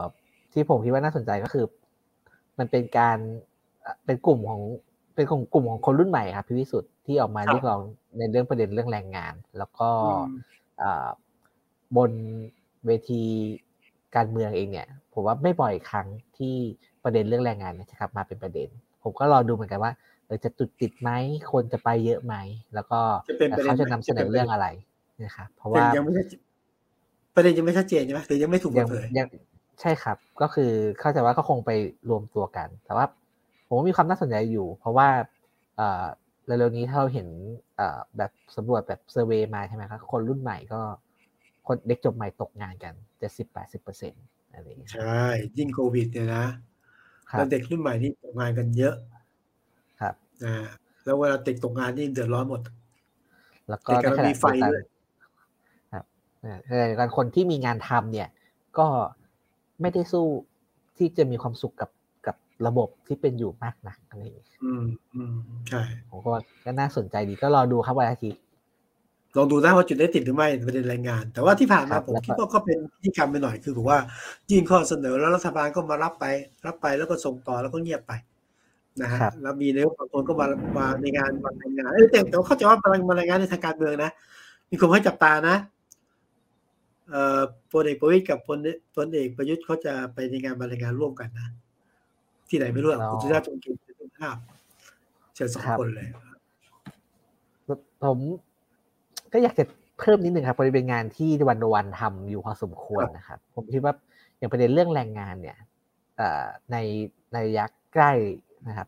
[0.53, 1.65] ที่ผมคิดว่าน่าสนใจก็คือ
[2.59, 3.17] มันเป็นการ
[4.05, 4.61] เป็นกลุ่มของ
[5.15, 7.81] เป็นกลุ่มกลุ่มของคนรุ่นใหม่ครับพี่วิสุทธ์ที่ออกมาเรียกร้อง
[8.17, 9.89] ในเรื่องประเด็นเรื่องแรงงาน แล้วก็
[11.97, 12.11] บน
[12.85, 13.21] เวที
[14.15, 16.07] การเมืองเองเนี่ย ผมว่าไม่บ่อยครั้ง
[16.37, 16.55] ที่
[17.03, 18.69] ประเด็นเรื่องแรงงานเนี่ยจะกลับ มาเป็นประเด็น
[19.03, 19.91] ผมก็รอดูเหมือนกันว่า
[20.43, 21.09] จะจุดติดไหม
[21.51, 22.35] คนจะไปเยอะไหม
[22.73, 22.99] แล้วก็
[23.63, 24.67] เขาจะนำเสนอเรื่องอะไร
[25.23, 26.23] นะครับเพราะว่ายังไม่ใช่
[27.35, 29.27] ประเด็นยังไม่ชัดเจนใช่ไหมหรือยังไม่ถูกเผยยัง
[29.81, 31.71] ใช่ครับ ก็คือเข้าใจว่าก็คงไป
[32.09, 33.05] รวมตัวกัน แต่ว่า
[33.73, 35.07] ผมมีความน่าสนใจอยู่ เพราะว่า
[36.45, 37.27] เร็วๆนี้ถ้าเราเห็น
[38.17, 40.81] แบบสำรวจแบบเซอร์เวยมาใช่ไหมครับคนรุ่นใหม่ก็
[41.67, 45.23] คนเด็กจบใหม่ตกงานกันเจ็ดสิบแปดสิบเปอร์เซ็นต์อะไรอย่างเงี้ยใช่
[45.57, 46.45] ยิ่งโควิดเนี่ยนะ
[47.31, 48.95] แล้วเด็กรุ่นใหม่นี่ตกงานกันเยอะ
[50.01, 50.53] ครับนะ
[51.05, 52.61] แล้วเวลาติดตกงานนี่เดือดร้อนหมด
[53.69, 54.83] แล้วก็ในขณะเดียวกัน
[55.93, 56.05] ครับ
[56.41, 58.29] ในขณะเดียวกันคนที่มีงานทำเนี่ย
[58.77, 58.87] ก็
[59.81, 60.25] ไม่ได้สู้
[60.97, 61.89] ที่จะมีความสุขกับ
[62.67, 64.85] ระบบที่เป็นอยู่มากนักอะไรอย่างนี้อืม
[65.15, 65.35] อืม
[65.69, 66.29] ใช่ผมก็
[66.65, 68.41] ก็น่าสนใจดีก็รอดูครับวันอาทิตย์
[69.37, 73.99] ลองดูได้ว่าจุดได้ติดหรือไม่ประเด็นแรงงาน แต่ว่าที่ผ่านมาผมคิดว่าก็เป็นพิธีกรรมไปหน่อยคือผมว่า
[74.49, 76.25] ยื่นข้อเสนอแล้วรัฐบาลก็มารับไป
[76.65, 78.13] รับไปแล้วก็ส่งต่อแล้วก็เงียบไป
[79.01, 80.47] นะฮะแล้วมีนายกบางคนก็มา
[80.79, 84.11] มาในงานวันแรงงานเออแต่แต่เขาจะว่ามามารงงานในทางการเมืองนะ
[84.69, 85.55] มีคนให้จับตานะ
[87.09, 87.41] เอ่อ
[87.71, 88.57] พลเอกประวิตยกับพล
[88.95, 91.47] พลเอกประยุทธ์เขาจะไปในงานบรรยายงานร่วมกันนะ
[92.49, 94.35] ที่ไหนไม่รู้คุณสุชาติจงกินเป็นภาพ
[95.35, 96.07] เชิญสองคนเลย
[98.03, 98.19] ผม
[99.33, 99.63] ก็อยากจะ
[99.99, 103.93] เพิ่มนิดนึงครับบริเวณงานที่วันวันทำอยู่พอสมควรนะครับ ผมคิดว่า
[104.37, 105.57] อย่างประเด็นเรื่องแรงงานเนี่ย
[106.71, 106.77] ใน
[107.33, 108.11] ในระยะใกล้
[108.67, 108.87] นะครับ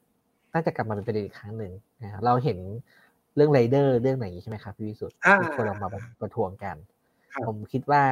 [0.54, 1.72] น่าจะกลับมาเป็นประเด็นอีกครั้งหนึ่ง
[2.04, 2.58] นะครับเราเห็น
[3.36, 5.90] เรื่องไรเดอร์เรื่องไหนใช่ไหมครับพี่วิสุทธิ์ที่คนเรามา
[6.22, 6.76] ประท้วงกัน
[7.48, 8.04] ผมคิดว่า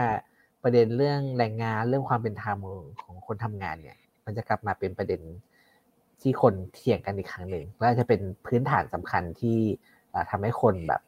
[0.64, 2.58] ประเด็นเรื่องแรงงานเรื่องความเป็นธรรม
[3.04, 5.22] ของคนทำงานเนี่ย มันจะกลับมาเป็นประเด็น
[6.22, 9.60] ที่คนเถียงกันอีกครั้งหนึ่งและจะเป็นพื้นฐานสำคัญที่
[10.30, 11.02] ทำให้คนแบบ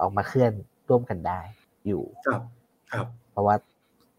[0.00, 0.52] ออกมาเคลื่อน
[0.88, 1.40] ร่วมกันได้
[1.86, 2.42] อยู่ครับ
[2.92, 3.56] ครับ เพราะว่า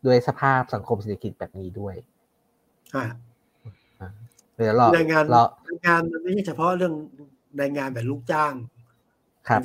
[0.06, 1.96] ด้วยสภาพสังคมเศรษฐกิจแบบนี้ด้วย
[2.96, 3.06] อ่า
[4.56, 5.24] เดี๋ยวรอแรงงาน
[5.66, 6.94] แรงงานมันไม่ใช่เฉพาะเรื่อง
[7.58, 8.54] แรงงานแบบลูกจ้าง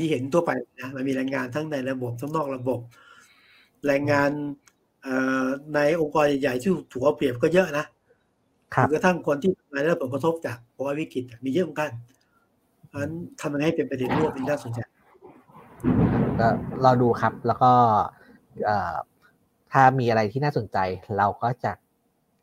[0.00, 0.50] ที่เห็นทั่วไป
[0.80, 2.80] นะมันมีแรงงานทั้งในระบบทั้งนอกระบบ
[3.86, 4.30] แรงงาน
[5.74, 7.84] ในองค์กรใหญ่ๆที่ถูกเอาเปรียบก็เยอะนะ
[8.82, 11.90] จนกระทั่งคนที่มาได้รับผลกระทบจากภาวะวิกฤตมีเยอะเหมือนกัน
[12.88, 14.80] เพราะฉะนั้นทำยังไงให้เป็นประเด็นร่วมเป็นน่าสนใจ
[16.40, 16.48] ก็
[16.84, 17.72] รอดูครับ แล้วก็
[19.72, 20.78] ถ้ามีอะไรที่น่าสนใจ
[21.18, 21.72] เราก็จะ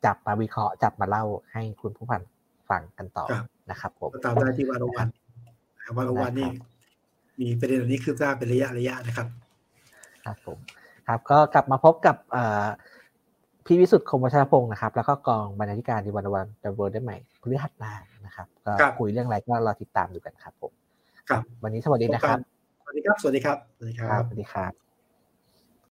[0.04, 2.22] จับมาวิเคราะห์จับมาเล่าให้คุณผู้ฟัง
[2.70, 5.08] ฟังกันต่อครับนะครับผมก็ตามได้ที่วันวัน
[5.96, 6.48] วันวันนี่
[7.40, 9.26] มีประเด็นเหล่านี้คืบหน้าเป็นระยะระยะนะครับ
[10.24, 10.58] ครับผม
[11.06, 12.66] ครับก็กลับมาพบกับเอ่อ
[13.72, 17.92] พี่วิสุทธิ์คมวัชรพงศ์นะครับ แล้วก็กองบรรณาธิการในวันวันดับเบิลได้ใหม่พฤหัสหน้า
[18.26, 20.72] นะครับก็ครับคุยเรื่องอะไรก็รอติดตามดูกันครับผม
[21.28, 22.38] ครับ วันนี้สวัสดีนะครับ
[22.82, 24.89] สวัสดีครับ สวัสดีครับ สวัสดีคครัรับบสวัสดีครับ